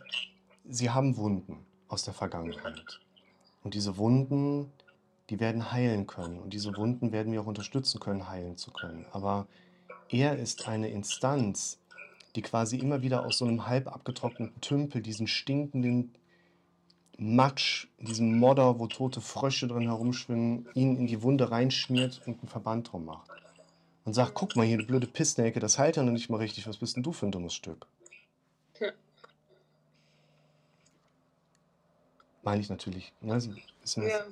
Sie 0.69 0.91
haben 0.91 1.17
Wunden 1.17 1.67
aus 1.89 2.05
der 2.05 2.15
Vergangenheit. 2.15 3.01
Und 3.65 3.75
diese 3.75 3.97
Wunden, 3.97 4.73
die 5.31 5.41
werden 5.41 5.73
heilen 5.73 6.07
können. 6.07 6.39
Und 6.39 6.55
diese 6.55 6.77
Wunden 6.77 7.11
werden 7.11 7.33
wir 7.33 7.41
auch 7.41 7.47
unterstützen 7.47 7.99
können, 7.99 8.29
heilen 8.29 8.57
zu 8.57 8.71
können. 8.71 9.05
Aber 9.11 9.49
er 10.09 10.39
ist 10.39 10.69
eine 10.69 10.89
Instanz, 10.91 11.80
die 12.37 12.43
quasi 12.43 12.79
immer 12.79 13.03
wieder 13.03 13.25
aus 13.25 13.39
so 13.39 13.45
einem 13.45 13.67
halb 13.67 13.89
abgetrockneten 13.89 14.61
Tümpel, 14.61 15.03
diesen 15.03 15.27
stinkenden 15.27 16.15
Matsch, 17.19 17.87
diesem 17.99 18.39
Modder, 18.39 18.79
wo 18.79 18.87
tote 18.87 19.21
Frösche 19.21 19.69
drin 19.69 19.83
herumschwimmen, 19.83 20.69
ihn 20.75 20.97
in 20.97 21.07
die 21.07 21.23
Wunde 21.23 21.51
reinschmiert 21.51 22.23
und 22.27 22.39
einen 22.39 22.49
Verband 22.49 22.93
drum 22.93 23.05
macht. 23.05 23.31
Und 24.05 24.15
sagt, 24.15 24.35
guck 24.35 24.57
mal 24.57 24.65
hier, 24.65 24.79
du 24.79 24.87
blöde 24.87 25.07
Pissnelke, 25.07 25.61
das 25.61 25.79
heilt 25.79 25.97
ja 25.97 26.03
noch 26.03 26.13
nicht 26.13 26.31
mal 26.31 26.39
richtig. 26.39 26.67
Was 26.67 26.79
bist 26.79 26.97
denn 26.97 27.03
du 27.03 27.13
für 27.13 27.27
ein 27.27 27.33
dummes 27.33 27.53
Stück? 27.53 27.87
Ja. 28.81 28.93
Meine 32.43 32.63
ich 32.63 32.71
natürlich. 32.71 33.13
Ne? 33.21 33.35
Mir 33.97 34.09
Ja. 34.09 34.25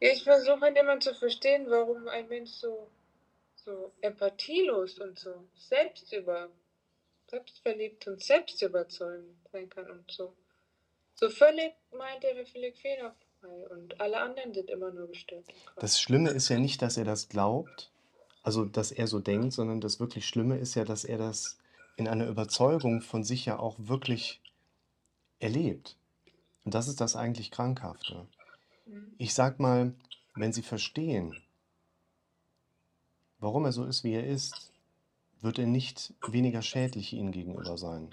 Ja, 0.00 0.10
ich 0.12 0.24
versuche 0.24 0.60
halt 0.60 0.76
immer 0.76 1.00
zu 1.00 1.14
verstehen, 1.14 1.66
warum 1.68 2.08
ein 2.08 2.28
Mensch 2.28 2.50
so, 2.50 2.88
so 3.66 3.92
empathielos 4.00 4.98
und 5.00 5.18
so 5.18 5.48
selbstüber, 5.56 6.48
selbstverliebt 7.28 8.06
und 8.06 8.22
selbstüberzeugend 8.22 9.36
sein 9.52 9.68
kann 9.68 9.90
und 9.90 10.10
so. 10.10 10.34
So 11.14 11.28
völlig 11.28 11.74
meint 11.90 12.22
er 12.24 12.34
mir 12.34 12.46
völlig 12.46 12.76
fehlerfrei 12.78 13.66
und 13.70 14.00
alle 14.00 14.18
anderen 14.20 14.54
sind 14.54 14.70
immer 14.70 14.92
nur 14.92 15.08
gestört. 15.08 15.44
Das 15.80 16.00
Schlimme 16.00 16.30
ist 16.30 16.48
ja 16.48 16.58
nicht, 16.58 16.80
dass 16.80 16.96
er 16.96 17.04
das 17.04 17.28
glaubt, 17.28 17.90
also 18.44 18.64
dass 18.64 18.92
er 18.92 19.08
so 19.08 19.18
denkt, 19.18 19.52
sondern 19.52 19.80
das 19.80 19.98
wirklich 19.98 20.26
Schlimme 20.28 20.58
ist 20.58 20.76
ja, 20.76 20.84
dass 20.84 21.04
er 21.04 21.18
das 21.18 21.58
in 21.96 22.06
einer 22.06 22.28
Überzeugung 22.28 23.00
von 23.00 23.24
sich 23.24 23.46
ja 23.46 23.58
auch 23.58 23.74
wirklich 23.78 24.40
erlebt. 25.40 25.96
Und 26.64 26.74
das 26.74 26.86
ist 26.86 27.00
das 27.00 27.16
eigentlich 27.16 27.50
Krankhafte. 27.50 28.28
Mhm. 28.84 29.14
Ich 29.18 29.34
sag 29.34 29.58
mal, 29.58 29.94
wenn 30.34 30.52
Sie 30.52 30.62
verstehen, 30.62 31.34
warum 33.38 33.64
er 33.64 33.72
so 33.72 33.84
ist, 33.84 34.04
wie 34.04 34.12
er 34.12 34.26
ist, 34.26 34.72
wird 35.40 35.58
er 35.58 35.66
nicht 35.66 36.14
weniger 36.26 36.62
schädlich 36.62 37.12
Ihnen 37.12 37.32
gegenüber 37.32 37.76
sein. 37.76 38.10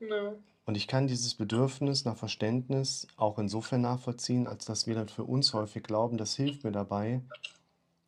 Ja. 0.00 0.34
Und 0.64 0.76
ich 0.76 0.86
kann 0.86 1.06
dieses 1.06 1.34
Bedürfnis 1.34 2.04
nach 2.04 2.16
Verständnis 2.16 3.06
auch 3.16 3.38
insofern 3.38 3.80
nachvollziehen, 3.80 4.46
als 4.46 4.66
dass 4.66 4.86
wir 4.86 4.94
dann 4.94 5.08
für 5.08 5.24
uns 5.24 5.54
häufig 5.54 5.82
glauben, 5.82 6.18
das 6.18 6.34
hilft 6.34 6.64
mir 6.64 6.72
dabei, 6.72 7.22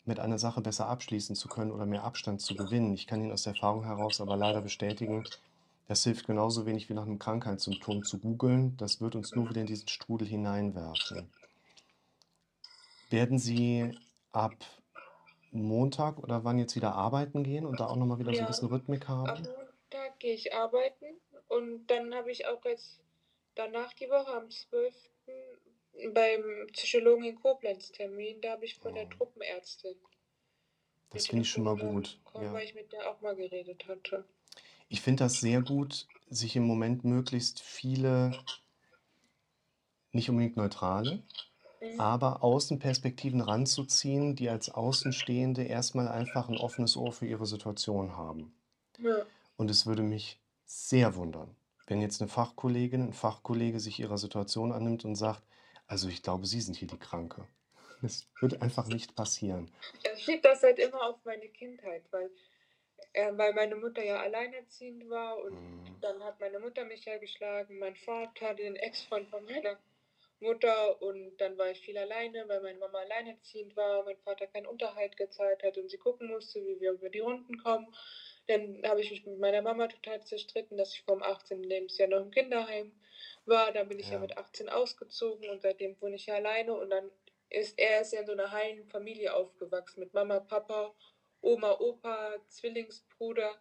mit 0.04 0.20
einer 0.20 0.38
Sache 0.38 0.60
besser 0.60 0.86
abschließen 0.86 1.36
zu 1.36 1.48
können 1.48 1.70
oder 1.70 1.86
mehr 1.86 2.04
Abstand 2.04 2.40
zu 2.40 2.54
gewinnen. 2.54 2.92
Ich 2.92 3.06
kann 3.06 3.22
Ihnen 3.22 3.32
aus 3.32 3.44
der 3.44 3.54
Erfahrung 3.54 3.84
heraus 3.84 4.20
aber 4.20 4.36
leider 4.36 4.60
bestätigen, 4.60 5.24
das 5.88 6.04
hilft 6.04 6.26
genauso 6.26 6.66
wenig 6.66 6.88
wie 6.88 6.94
nach 6.94 7.02
einem 7.02 7.18
Krankheitssymptom 7.18 8.04
zu 8.04 8.18
googeln. 8.18 8.76
Das 8.76 9.00
wird 9.00 9.16
uns 9.16 9.34
nur 9.34 9.48
wieder 9.50 9.62
in 9.62 9.66
diesen 9.66 9.88
Strudel 9.88 10.28
hineinwerfen. 10.28 11.28
Werden 13.10 13.40
Sie 13.40 13.98
ab 14.30 14.54
Montag 15.52 16.18
oder 16.18 16.44
wann 16.44 16.58
jetzt 16.58 16.76
wieder 16.76 16.94
arbeiten 16.94 17.42
gehen 17.42 17.66
und 17.66 17.80
da 17.80 17.86
auch 17.86 17.96
nochmal 17.96 18.18
wieder 18.18 18.32
so 18.32 18.38
ein 18.38 18.44
Ja. 18.44 18.46
bisschen 18.46 18.68
Rhythmik 18.68 19.08
Am 19.08 19.28
haben? 19.28 19.42
Montag 19.42 20.18
gehe 20.18 20.34
ich 20.34 20.54
arbeiten 20.54 21.06
und 21.48 21.86
dann 21.88 22.14
habe 22.14 22.30
ich 22.30 22.46
auch 22.46 22.64
jetzt 22.64 23.00
danach 23.56 23.92
die 23.94 24.08
Woche 24.08 24.32
am 24.32 24.48
12. 24.50 24.94
beim 26.14 26.66
Psychologen 26.72 27.24
in 27.24 27.40
Koblenz 27.40 27.90
Termin. 27.92 28.40
Da 28.40 28.52
habe 28.52 28.64
ich 28.64 28.76
von 28.76 28.94
der 28.94 29.06
Oh. 29.06 29.10
Truppenärztin. 29.16 29.96
Das 31.10 31.26
finde 31.26 31.42
ich 31.42 31.50
schon 31.50 31.64
mal 31.64 31.72
Telefonnummer 31.74 32.00
gut. 32.02 32.18
bekommen, 32.24 32.44
Ja. 32.44 32.52
Weil 32.52 32.64
ich 32.64 32.74
mit 32.74 32.92
der 32.92 33.10
auch 33.10 33.20
mal 33.20 33.34
geredet 33.34 33.88
hatte. 33.88 34.24
Ich 34.88 35.00
finde 35.00 35.24
das 35.24 35.40
sehr 35.40 35.60
gut, 35.62 36.06
sich 36.28 36.54
im 36.56 36.64
Moment 36.64 37.04
möglichst 37.04 37.60
viele, 37.60 38.32
nicht 40.12 40.30
unbedingt 40.30 40.56
neutrale. 40.56 41.22
Aber 41.98 42.42
Außenperspektiven 42.42 43.40
ranzuziehen, 43.40 44.36
die 44.36 44.48
als 44.50 44.70
Außenstehende 44.70 45.64
erstmal 45.64 46.08
einfach 46.08 46.48
ein 46.48 46.56
offenes 46.58 46.96
Ohr 46.96 47.12
für 47.12 47.26
ihre 47.26 47.46
Situation 47.46 48.16
haben. 48.16 48.54
Ja. 48.98 49.24
Und 49.56 49.70
es 49.70 49.86
würde 49.86 50.02
mich 50.02 50.40
sehr 50.66 51.14
wundern, 51.16 51.56
wenn 51.86 52.00
jetzt 52.00 52.20
eine 52.20 52.28
Fachkollegin, 52.28 53.08
ein 53.08 53.12
Fachkollege 53.12 53.80
sich 53.80 53.98
ihrer 53.98 54.18
Situation 54.18 54.72
annimmt 54.72 55.04
und 55.04 55.16
sagt, 55.16 55.42
also 55.86 56.08
ich 56.08 56.22
glaube, 56.22 56.46
Sie 56.46 56.60
sind 56.60 56.76
hier 56.76 56.88
die 56.88 56.98
Kranke. 56.98 57.46
Das 58.02 58.26
wird 58.40 58.62
einfach 58.62 58.86
nicht 58.86 59.14
passieren. 59.14 59.70
Ich 60.14 60.24
schiebe 60.24 60.40
das 60.42 60.62
halt 60.62 60.78
immer 60.78 61.02
auf 61.02 61.16
meine 61.24 61.48
Kindheit, 61.48 62.02
weil, 62.10 62.30
äh, 63.12 63.32
weil 63.36 63.52
meine 63.52 63.76
Mutter 63.76 64.02
ja 64.02 64.20
alleinerziehend 64.20 65.08
war 65.10 65.36
und 65.42 65.52
Mhm. 65.52 65.96
dann 66.00 66.22
hat 66.22 66.40
meine 66.40 66.60
Mutter 66.60 66.84
mich 66.84 67.04
ja 67.04 67.18
geschlagen, 67.18 67.78
mein 67.78 67.96
Vater 67.96 68.54
den 68.54 68.76
Ex-Freund 68.76 69.28
von 69.28 69.44
meiner 69.44 69.76
Mutter 70.40 71.00
und 71.02 71.36
dann 71.38 71.56
war 71.58 71.70
ich 71.70 71.80
viel 71.80 71.98
alleine, 71.98 72.48
weil 72.48 72.60
meine 72.60 72.78
Mama 72.78 72.98
alleinerziehend 72.98 73.76
war, 73.76 74.04
mein 74.04 74.18
Vater 74.18 74.46
keinen 74.46 74.66
Unterhalt 74.66 75.16
gezahlt 75.16 75.62
hat 75.62 75.78
und 75.78 75.90
sie 75.90 75.98
gucken 75.98 76.28
musste, 76.28 76.64
wie 76.64 76.80
wir 76.80 76.92
über 76.92 77.10
die 77.10 77.20
Runden 77.20 77.58
kommen. 77.58 77.94
Dann 78.46 78.82
habe 78.84 79.00
ich 79.00 79.10
mich 79.10 79.24
mit 79.26 79.38
meiner 79.38 79.62
Mama 79.62 79.86
total 79.86 80.24
zerstritten, 80.24 80.76
dass 80.76 80.94
ich 80.94 81.02
vom 81.02 81.22
18. 81.22 81.62
Lebensjahr 81.62 82.08
noch 82.08 82.20
im 82.20 82.30
Kinderheim 82.30 82.92
war. 83.46 83.72
Dann 83.72 83.88
bin 83.88 83.98
ich 83.98 84.06
ja, 84.08 84.14
Ja. 84.14 84.18
mit 84.20 84.36
18 84.38 84.68
ausgezogen 84.68 85.48
und 85.50 85.62
seitdem 85.62 86.00
wohne 86.00 86.16
ich 86.16 86.26
ja 86.26 86.34
alleine 86.36 86.74
und 86.74 86.90
dann 86.90 87.10
ist 87.50 87.78
er 87.78 88.00
ist 88.00 88.12
ja 88.12 88.20
in 88.20 88.26
so 88.26 88.32
einer 88.32 88.50
heilen 88.50 88.86
Familie 88.88 89.34
aufgewachsen 89.34 90.00
mit 90.00 90.14
Mama, 90.14 90.40
Papa, 90.40 90.94
Oma, 91.42 91.72
Opa, 91.80 92.36
Zwillingsbruder 92.48 93.60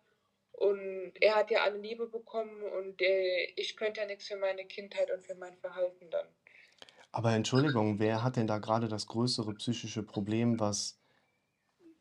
und 0.51 1.13
er 1.21 1.35
hat 1.35 1.51
ja 1.51 1.63
alle 1.63 1.77
Liebe 1.79 2.07
bekommen 2.07 2.63
und 2.63 3.01
äh, 3.01 3.45
ich 3.55 3.75
könnte 3.77 4.01
ja 4.01 4.07
nichts 4.07 4.27
für 4.27 4.35
meine 4.35 4.65
Kindheit 4.65 5.09
und 5.11 5.25
für 5.25 5.35
mein 5.35 5.57
Verhalten 5.57 6.09
dann. 6.11 6.27
Aber 7.11 7.31
Entschuldigung, 7.31 7.99
wer 7.99 8.23
hat 8.23 8.35
denn 8.35 8.47
da 8.47 8.59
gerade 8.59 8.87
das 8.87 9.07
größere 9.07 9.53
psychische 9.55 10.03
Problem, 10.03 10.59
was 10.59 10.99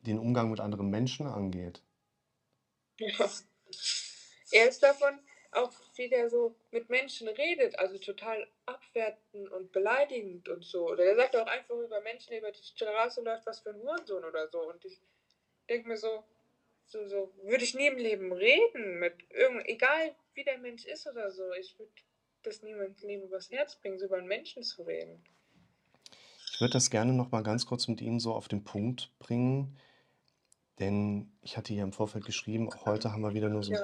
den 0.01 0.19
Umgang 0.19 0.51
mit 0.51 0.59
anderen 0.59 0.89
Menschen 0.89 1.27
angeht? 1.27 1.83
Ja. 2.97 3.29
Er 4.51 4.67
ist 4.67 4.81
davon 4.81 5.19
auch 5.51 5.71
wie 5.95 6.09
der 6.09 6.29
so 6.29 6.55
mit 6.71 6.89
Menschen 6.89 7.27
redet, 7.27 7.77
also 7.77 7.97
total 7.97 8.47
abwertend 8.65 9.51
und 9.51 9.71
beleidigend 9.71 10.47
und 10.49 10.63
so. 10.63 10.89
Oder 10.89 11.05
er 11.05 11.15
sagt 11.15 11.35
auch 11.35 11.47
einfach 11.47 11.75
über 11.75 12.01
Menschen, 12.01 12.35
über 12.35 12.51
die 12.51 12.63
Straße 12.63 13.21
läuft, 13.21 13.45
was 13.45 13.59
für 13.59 13.69
ein 13.69 13.81
Hurensohn 13.81 14.23
oder 14.23 14.47
so. 14.47 14.61
Und 14.61 14.83
ich 14.85 14.99
denke 15.69 15.89
mir 15.89 15.97
so, 15.97 16.23
so, 16.85 17.07
so 17.07 17.33
würde 17.43 17.63
ich 17.63 17.75
nie 17.75 17.87
im 17.87 17.97
Leben 17.97 18.31
reden 18.33 18.99
mit 18.99 19.13
irgend, 19.29 19.67
egal 19.67 20.15
wie 20.33 20.43
der 20.43 20.57
Mensch 20.57 20.85
ist 20.85 21.07
oder 21.07 21.31
so. 21.31 21.51
Ich 21.53 21.77
würde 21.77 21.91
das 22.43 22.61
niemandem 22.61 23.23
übers 23.23 23.49
Herz 23.51 23.75
bringen, 23.75 23.99
so 23.99 24.05
über 24.05 24.17
einen 24.17 24.27
Menschen 24.27 24.63
zu 24.63 24.83
reden. 24.83 25.23
Ich 26.53 26.61
würde 26.61 26.73
das 26.73 26.89
gerne 26.89 27.13
noch 27.13 27.31
mal 27.31 27.43
ganz 27.43 27.65
kurz 27.65 27.87
mit 27.87 28.01
Ihnen 28.01 28.19
so 28.19 28.33
auf 28.33 28.47
den 28.47 28.63
Punkt 28.63 29.11
bringen, 29.19 29.77
denn 30.79 31.31
ich 31.41 31.57
hatte 31.57 31.73
hier 31.73 31.83
im 31.83 31.93
Vorfeld 31.93 32.25
geschrieben, 32.25 32.71
auch 32.71 32.85
heute 32.85 33.11
haben 33.11 33.21
wir 33.21 33.33
wieder 33.33 33.49
nur 33.49 33.63
so 33.63 33.73
ein 33.73 33.79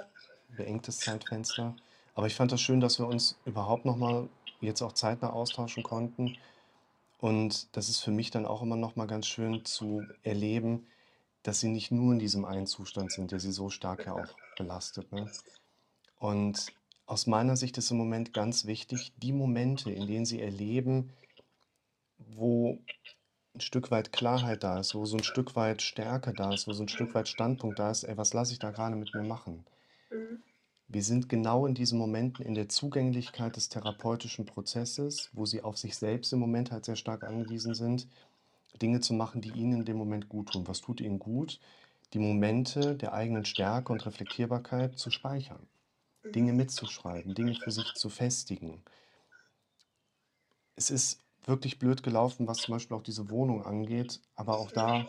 beengtes 0.55 0.99
Zeitfenster. 0.99 1.75
Aber 2.13 2.27
ich 2.27 2.35
fand 2.35 2.51
das 2.51 2.61
schön, 2.61 2.79
dass 2.79 2.99
wir 2.99 3.07
uns 3.07 3.37
überhaupt 3.45 3.85
noch 3.85 3.97
mal 3.97 4.29
jetzt 4.61 4.81
auch 4.81 4.93
zeitnah 4.93 5.31
austauschen 5.31 5.83
konnten. 5.83 6.37
Und 7.19 7.75
das 7.75 7.89
ist 7.89 7.99
für 7.99 8.11
mich 8.11 8.31
dann 8.31 8.45
auch 8.45 8.61
immer 8.61 8.77
noch 8.77 8.95
mal 8.95 9.07
ganz 9.07 9.27
schön 9.27 9.65
zu 9.65 10.03
erleben, 10.23 10.87
dass 11.43 11.59
Sie 11.59 11.67
nicht 11.67 11.91
nur 11.91 12.13
in 12.13 12.19
diesem 12.19 12.45
einen 12.45 12.67
Zustand 12.67 13.11
sind, 13.11 13.31
der 13.31 13.39
Sie 13.39 13.51
so 13.51 13.69
stark 13.69 14.05
ja 14.05 14.13
auch 14.13 14.35
belastet. 14.57 15.11
Ne? 15.11 15.29
Und 16.19 16.67
aus 17.05 17.27
meiner 17.27 17.55
Sicht 17.55 17.77
ist 17.77 17.91
im 17.91 17.97
Moment 17.97 18.33
ganz 18.33 18.65
wichtig, 18.65 19.13
die 19.17 19.31
Momente, 19.33 19.91
in 19.91 20.07
denen 20.07 20.25
Sie 20.25 20.41
erleben, 20.41 21.11
wo 22.17 22.79
ein 23.53 23.61
Stück 23.61 23.91
weit 23.91 24.11
Klarheit 24.11 24.63
da 24.63 24.79
ist, 24.79 24.95
wo 24.95 25.05
so 25.05 25.17
ein 25.17 25.23
Stück 25.23 25.55
weit 25.55 25.81
Stärke 25.81 26.33
da 26.33 26.53
ist, 26.53 26.67
wo 26.67 26.73
so 26.73 26.83
ein 26.83 26.89
Stück 26.89 27.13
weit 27.13 27.27
Standpunkt 27.27 27.79
da 27.79 27.91
ist, 27.91 28.03
ey, 28.03 28.17
was 28.17 28.33
lasse 28.33 28.53
ich 28.53 28.59
da 28.59 28.71
gerade 28.71 28.95
mit 28.95 29.13
mir 29.13 29.23
machen? 29.23 29.65
mhm. 30.11 30.41
Wir 30.87 31.01
sind 31.01 31.29
genau 31.29 31.65
in 31.65 31.73
diesen 31.73 31.97
Momenten 31.97 32.45
in 32.45 32.53
der 32.53 32.69
Zugänglichkeit 32.69 33.55
des 33.55 33.69
therapeutischen 33.69 34.45
Prozesses, 34.45 35.31
wo 35.33 35.45
sie 35.45 35.63
auf 35.63 35.77
sich 35.77 35.97
selbst 35.97 36.31
im 36.31 36.39
Moment 36.39 36.71
halt 36.71 36.85
sehr 36.85 36.95
stark 36.95 37.23
angewiesen 37.23 37.73
sind, 37.73 38.07
Dinge 38.81 38.99
zu 38.99 39.13
machen, 39.13 39.41
die 39.41 39.49
ihnen 39.51 39.79
in 39.79 39.85
dem 39.85 39.97
Moment 39.97 40.29
gut 40.29 40.51
tun. 40.51 40.67
Was 40.67 40.81
tut 40.81 41.01
ihnen 41.01 41.17
gut? 41.17 41.59
Die 42.13 42.19
Momente 42.19 42.95
der 42.95 43.13
eigenen 43.13 43.45
Stärke 43.45 43.91
und 43.91 44.05
Reflektierbarkeit 44.05 44.99
zu 44.99 45.09
speichern, 45.09 45.67
Dinge 46.33 46.53
mitzuschreiben, 46.53 47.35
Dinge 47.35 47.55
für 47.55 47.71
sich 47.71 47.93
zu 47.95 48.09
festigen. 48.09 48.83
Es 50.77 50.89
ist 50.89 51.19
wirklich 51.45 51.79
blöd 51.79 52.01
gelaufen, 52.03 52.47
was 52.47 52.61
zum 52.61 52.73
Beispiel 52.73 52.95
auch 52.97 53.03
diese 53.03 53.29
Wohnung 53.29 53.63
angeht, 53.65 54.21
aber 54.35 54.57
auch 54.57 54.71
da 54.71 55.05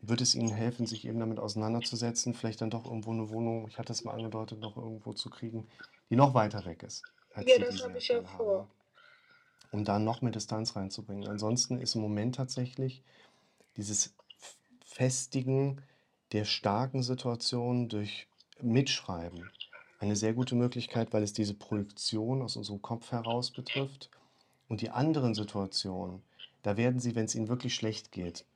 wird 0.00 0.20
es 0.20 0.34
Ihnen 0.34 0.50
helfen, 0.50 0.86
sich 0.86 1.06
eben 1.06 1.20
damit 1.20 1.38
auseinanderzusetzen, 1.38 2.34
vielleicht 2.34 2.60
dann 2.60 2.70
doch 2.70 2.86
irgendwo 2.86 3.12
eine 3.12 3.30
Wohnung, 3.30 3.68
ich 3.68 3.78
hatte 3.78 3.92
es 3.92 4.04
mal 4.04 4.14
angedeutet, 4.14 4.60
noch 4.60 4.76
irgendwo 4.76 5.12
zu 5.12 5.30
kriegen, 5.30 5.68
die 6.10 6.16
noch 6.16 6.34
weiter 6.34 6.64
weg 6.64 6.82
ist, 6.82 7.04
Ja, 7.46 7.58
das 7.58 7.82
habe 7.82 7.98
ich 7.98 8.08
ja 8.08 8.22
vor. 8.22 8.68
um 9.70 9.84
da 9.84 9.98
noch 9.98 10.22
mehr 10.22 10.32
Distanz 10.32 10.76
reinzubringen. 10.76 11.28
Ansonsten 11.28 11.78
ist 11.78 11.94
im 11.94 12.00
Moment 12.02 12.34
tatsächlich 12.36 13.02
dieses 13.76 14.14
Festigen 14.84 15.82
der 16.32 16.44
starken 16.44 17.02
Situation 17.02 17.88
durch 17.88 18.28
Mitschreiben 18.60 19.50
eine 20.00 20.16
sehr 20.16 20.34
gute 20.34 20.56
Möglichkeit, 20.56 21.12
weil 21.12 21.22
es 21.24 21.32
diese 21.34 21.54
Projektion 21.54 22.42
aus 22.42 22.56
unserem 22.56 22.82
Kopf 22.82 23.12
heraus 23.12 23.52
betrifft. 23.52 24.10
Und 24.68 24.82
die 24.82 24.90
anderen 24.90 25.34
Situationen, 25.34 26.22
da 26.62 26.76
werden 26.76 27.00
Sie, 27.00 27.14
wenn 27.14 27.26
es 27.26 27.34
Ihnen 27.36 27.48
wirklich 27.48 27.74
schlecht 27.74 28.12
geht, 28.12 28.46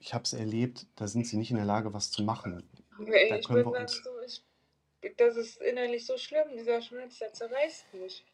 ich 0.00 0.14
habe 0.14 0.24
es 0.24 0.32
erlebt, 0.34 0.86
da 0.96 1.08
sind 1.08 1.26
Sie 1.26 1.36
nicht 1.38 1.50
in 1.50 1.56
der 1.58 1.66
Lage, 1.66 1.94
was 1.94 2.10
zu 2.12 2.22
machen. 2.24 2.68
Nee, 2.98 3.28
Da 3.28 3.36
Ich 3.38 3.46
können 3.46 3.64
wir 3.64 3.72
uns, 3.72 4.02
so, 4.02 4.20
ich, 4.22 4.42
das 5.16 5.36
ist 5.36 5.60
innerlich 5.62 6.06
so 6.06 6.18
schlimm, 6.18 6.56
dieser 6.56 6.82
Schmerz, 6.82 7.18
der 7.18 7.32
zerreißt 7.32 7.94
mich. 7.94 8.24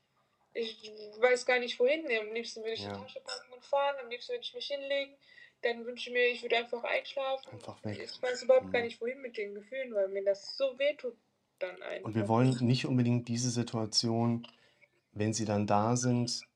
Ich 0.55 0.90
weiß 1.19 1.47
gar 1.47 1.59
nicht 1.59 1.79
wohin. 1.81 2.07
Am 2.21 2.33
liebsten 2.35 2.62
würde 2.62 2.75
ich 2.75 2.81
die 2.81 2.85
ja, 2.85 2.99
Tasche 2.99 3.21
packen 3.21 3.53
und 3.53 3.64
fahren, 3.64 3.97
am 4.03 4.11
liebsten 4.11 4.33
würde 4.35 4.45
ich 4.45 4.55
mich 4.55 4.67
hinlegen. 4.69 5.17
Dann 5.62 5.85
wünsche 5.87 6.11
ich 6.11 6.14
mir, 6.14 6.27
ich 6.29 6.43
würde 6.43 6.57
einfach 6.59 6.85
einschlafen. 6.85 7.53
einfach 7.53 7.83
weg. 7.85 7.99
Ich 7.99 8.23
weiß 8.23 8.43
überhaupt 8.43 8.71
gar 8.73 8.81
Mhm. 8.81 8.87
nicht 8.87 9.01
wohin 9.01 9.21
mit 9.23 9.37
den 9.37 9.55
Gefühlen, 9.55 9.95
weil 9.95 10.09
mir 10.09 10.25
das 10.25 10.57
so 10.57 10.79
wehtut 10.79 11.17
dann 11.64 12.03
Und 12.03 12.14
wir 12.14 12.29
wollen 12.29 12.57
nicht 12.61 12.87
unbedingt 12.87 13.29
diese 13.29 13.50
Situation, 13.50 14.46
wenn 15.12 15.33
Sie 15.33 15.44
dann 15.44 15.66
da 15.66 15.96
sind, 15.96 16.46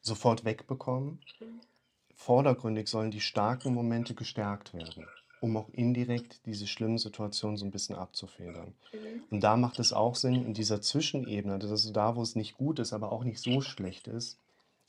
sofort 0.00 0.44
wegbekommen. 0.44 1.20
Vordergründig 2.14 2.88
sollen 2.88 3.10
die 3.10 3.20
starken 3.20 3.74
Momente 3.74 4.14
gestärkt 4.14 4.74
werden, 4.74 5.06
um 5.40 5.56
auch 5.56 5.68
indirekt 5.70 6.44
diese 6.46 6.66
schlimmen 6.66 6.98
Situationen 6.98 7.56
so 7.56 7.64
ein 7.64 7.70
bisschen 7.70 7.96
abzufedern. 7.96 8.74
Mhm. 8.92 9.24
Und 9.30 9.40
da 9.40 9.56
macht 9.56 9.78
es 9.78 9.92
auch 9.92 10.14
Sinn, 10.14 10.44
in 10.44 10.54
dieser 10.54 10.82
Zwischenebene, 10.82 11.58
das 11.58 11.70
ist 11.70 11.92
da, 11.96 12.14
wo 12.14 12.22
es 12.22 12.36
nicht 12.36 12.56
gut 12.56 12.78
ist, 12.78 12.92
aber 12.92 13.10
auch 13.10 13.24
nicht 13.24 13.40
so 13.40 13.60
schlecht 13.60 14.06
ist, 14.08 14.38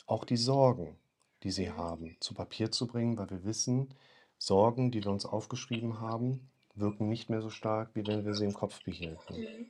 auch 0.06 0.25
die 0.25 0.38
Sorgen, 0.38 0.95
die 1.43 1.51
sie 1.51 1.71
haben, 1.71 2.17
zu 2.19 2.34
Papier 2.34 2.71
zu 2.71 2.88
bringen, 2.88 3.17
weil 3.17 3.29
wir 3.29 3.43
wissen, 3.45 3.93
Sorgen, 4.38 4.91
die 4.91 5.03
wir 5.03 5.12
uns 5.12 5.25
aufgeschrieben 5.25 6.01
haben, 6.01 6.49
wirken 6.75 7.09
nicht 7.09 7.29
mehr 7.29 7.41
so 7.41 7.49
stark, 7.49 7.89
wie 7.93 8.05
wenn 8.07 8.25
wir 8.25 8.33
sie 8.33 8.45
im 8.45 8.53
Kopf 8.53 8.83
behielten. 8.83 9.39
Mhm. 9.39 9.65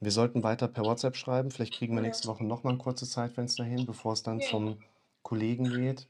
Wir 0.00 0.12
sollten 0.12 0.42
weiter 0.44 0.68
per 0.68 0.84
WhatsApp 0.84 1.16
schreiben. 1.16 1.50
Vielleicht 1.50 1.74
kriegen 1.74 1.94
wir 1.96 2.02
nächste 2.02 2.28
Woche 2.28 2.44
nochmal 2.44 2.74
ein 2.74 2.78
kurzes 2.78 3.10
Zeitfenster 3.10 3.64
hin, 3.64 3.84
bevor 3.84 4.12
es 4.12 4.22
dann 4.22 4.38
Ja. 4.40 4.48
zum 4.48 4.78
Kollegen 5.22 5.68
geht, 5.68 6.06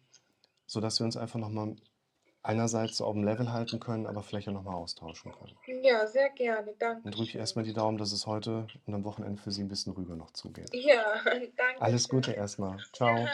sodass 0.67 1.01
wir 1.01 1.05
uns 1.07 1.17
einfach 1.17 1.39
nochmal 1.39 1.75
einerseits 2.43 2.99
so 2.99 3.05
auf 3.07 3.15
dem 3.15 3.25
Level 3.25 3.51
halten 3.53 3.81
können, 3.81 4.07
aber 4.07 4.23
vielleicht 4.23 4.49
auch 4.49 4.53
nochmal 4.53 4.75
austauschen 4.75 5.33
können. 5.33 5.83
Ja, 5.83 6.07
sehr 6.07 6.31
gerne. 6.31 6.75
Dann 6.79 7.03
drücke 7.03 7.23
ich 7.25 7.35
erstmal 7.35 7.65
die 7.65 7.73
Daumen, 7.73 7.99
dass 7.99 8.13
es 8.13 8.27
heute 8.27 8.67
und 8.87 8.95
am 8.95 9.05
Wochenende 9.05 9.41
für 9.43 9.51
Sie 9.51 9.63
ein 9.63 9.69
bisschen 9.69 9.93
ruhiger 9.95 10.17
noch 10.17 10.31
zugeht. 10.33 10.71
Ja, 10.75 11.03
Alles 11.81 12.05
Dankeschön. 12.05 12.09
Gute 12.11 12.33
erstmal. 12.33 12.79
Ciao. 12.93 13.17
Ja, 13.17 13.33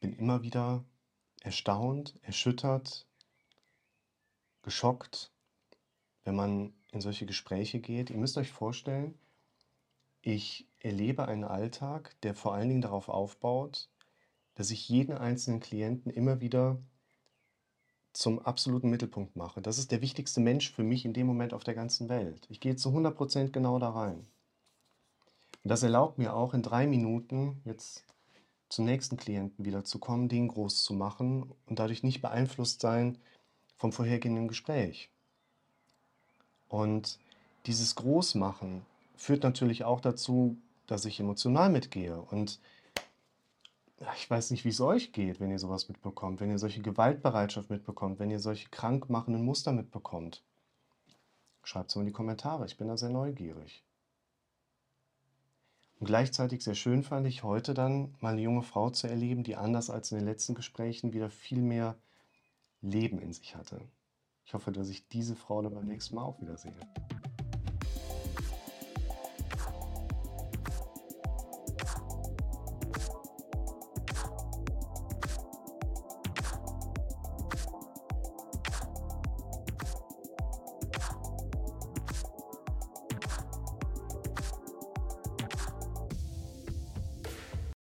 bin 0.00 0.12
immer 0.16 0.42
wieder 0.42 0.84
erstaunt, 1.48 2.12
erschüttert, 2.20 3.06
geschockt, 4.60 5.32
wenn 6.24 6.36
man 6.36 6.74
in 6.92 7.00
solche 7.00 7.24
Gespräche 7.24 7.80
geht. 7.80 8.10
Ihr 8.10 8.18
müsst 8.18 8.36
euch 8.36 8.50
vorstellen, 8.50 9.18
ich 10.20 10.68
erlebe 10.78 11.26
einen 11.26 11.44
Alltag, 11.44 12.14
der 12.20 12.34
vor 12.34 12.52
allen 12.52 12.68
Dingen 12.68 12.82
darauf 12.82 13.08
aufbaut, 13.08 13.88
dass 14.56 14.70
ich 14.70 14.90
jeden 14.90 15.16
einzelnen 15.16 15.60
Klienten 15.60 16.12
immer 16.12 16.42
wieder 16.42 16.82
zum 18.12 18.40
absoluten 18.40 18.90
Mittelpunkt 18.90 19.34
mache. 19.34 19.62
Das 19.62 19.78
ist 19.78 19.90
der 19.90 20.02
wichtigste 20.02 20.40
Mensch 20.40 20.70
für 20.70 20.82
mich 20.82 21.06
in 21.06 21.14
dem 21.14 21.26
Moment 21.26 21.54
auf 21.54 21.64
der 21.64 21.74
ganzen 21.74 22.10
Welt. 22.10 22.46
Ich 22.50 22.60
gehe 22.60 22.76
zu 22.76 22.90
100% 22.90 23.52
genau 23.52 23.78
da 23.78 23.88
rein. 23.88 24.26
Und 25.64 25.70
das 25.70 25.82
erlaubt 25.82 26.18
mir 26.18 26.34
auch 26.34 26.52
in 26.52 26.62
drei 26.62 26.86
Minuten 26.86 27.62
jetzt 27.64 28.04
zum 28.68 28.84
nächsten 28.84 29.16
Klienten 29.16 29.64
wieder 29.64 29.84
zu 29.84 29.98
kommen, 29.98 30.28
den 30.28 30.48
groß 30.48 30.82
zu 30.84 30.94
machen 30.94 31.52
und 31.66 31.78
dadurch 31.78 32.02
nicht 32.02 32.20
beeinflusst 32.20 32.80
sein 32.80 33.18
vom 33.76 33.92
vorhergehenden 33.92 34.48
Gespräch. 34.48 35.10
Und 36.68 37.18
dieses 37.66 37.94
Großmachen 37.94 38.82
führt 39.16 39.42
natürlich 39.42 39.84
auch 39.84 40.00
dazu, 40.00 40.56
dass 40.86 41.04
ich 41.04 41.20
emotional 41.20 41.70
mitgehe. 41.70 42.20
Und 42.20 42.60
ich 44.16 44.30
weiß 44.30 44.50
nicht, 44.50 44.64
wie 44.64 44.70
es 44.70 44.80
euch 44.80 45.12
geht, 45.12 45.40
wenn 45.40 45.50
ihr 45.50 45.58
sowas 45.58 45.88
mitbekommt, 45.88 46.40
wenn 46.40 46.50
ihr 46.50 46.58
solche 46.58 46.82
Gewaltbereitschaft 46.82 47.70
mitbekommt, 47.70 48.18
wenn 48.18 48.30
ihr 48.30 48.38
solche 48.38 48.68
krankmachenden 48.68 49.44
Muster 49.44 49.72
mitbekommt. 49.72 50.42
Schreibt 51.62 51.90
es 51.90 51.96
mal 51.96 52.02
in 52.02 52.06
die 52.06 52.12
Kommentare, 52.12 52.66
ich 52.66 52.76
bin 52.76 52.88
da 52.88 52.96
sehr 52.96 53.10
neugierig. 53.10 53.82
Und 55.98 56.06
gleichzeitig 56.06 56.62
sehr 56.62 56.76
schön 56.76 57.02
fand 57.02 57.26
ich 57.26 57.42
heute 57.42 57.74
dann 57.74 58.14
mal 58.20 58.32
eine 58.32 58.42
junge 58.42 58.62
Frau 58.62 58.90
zu 58.90 59.08
erleben, 59.08 59.42
die 59.42 59.56
anders 59.56 59.90
als 59.90 60.12
in 60.12 60.18
den 60.18 60.26
letzten 60.26 60.54
Gesprächen 60.54 61.12
wieder 61.12 61.28
viel 61.28 61.60
mehr 61.60 61.96
Leben 62.80 63.18
in 63.18 63.32
sich 63.32 63.56
hatte. 63.56 63.80
Ich 64.44 64.54
hoffe, 64.54 64.70
dass 64.70 64.88
ich 64.88 65.08
diese 65.08 65.34
Frau 65.34 65.60
dann 65.60 65.74
beim 65.74 65.86
nächsten 65.86 66.14
Mal 66.14 66.22
auch 66.22 66.40
wieder 66.40 66.56
sehe. 66.56 66.74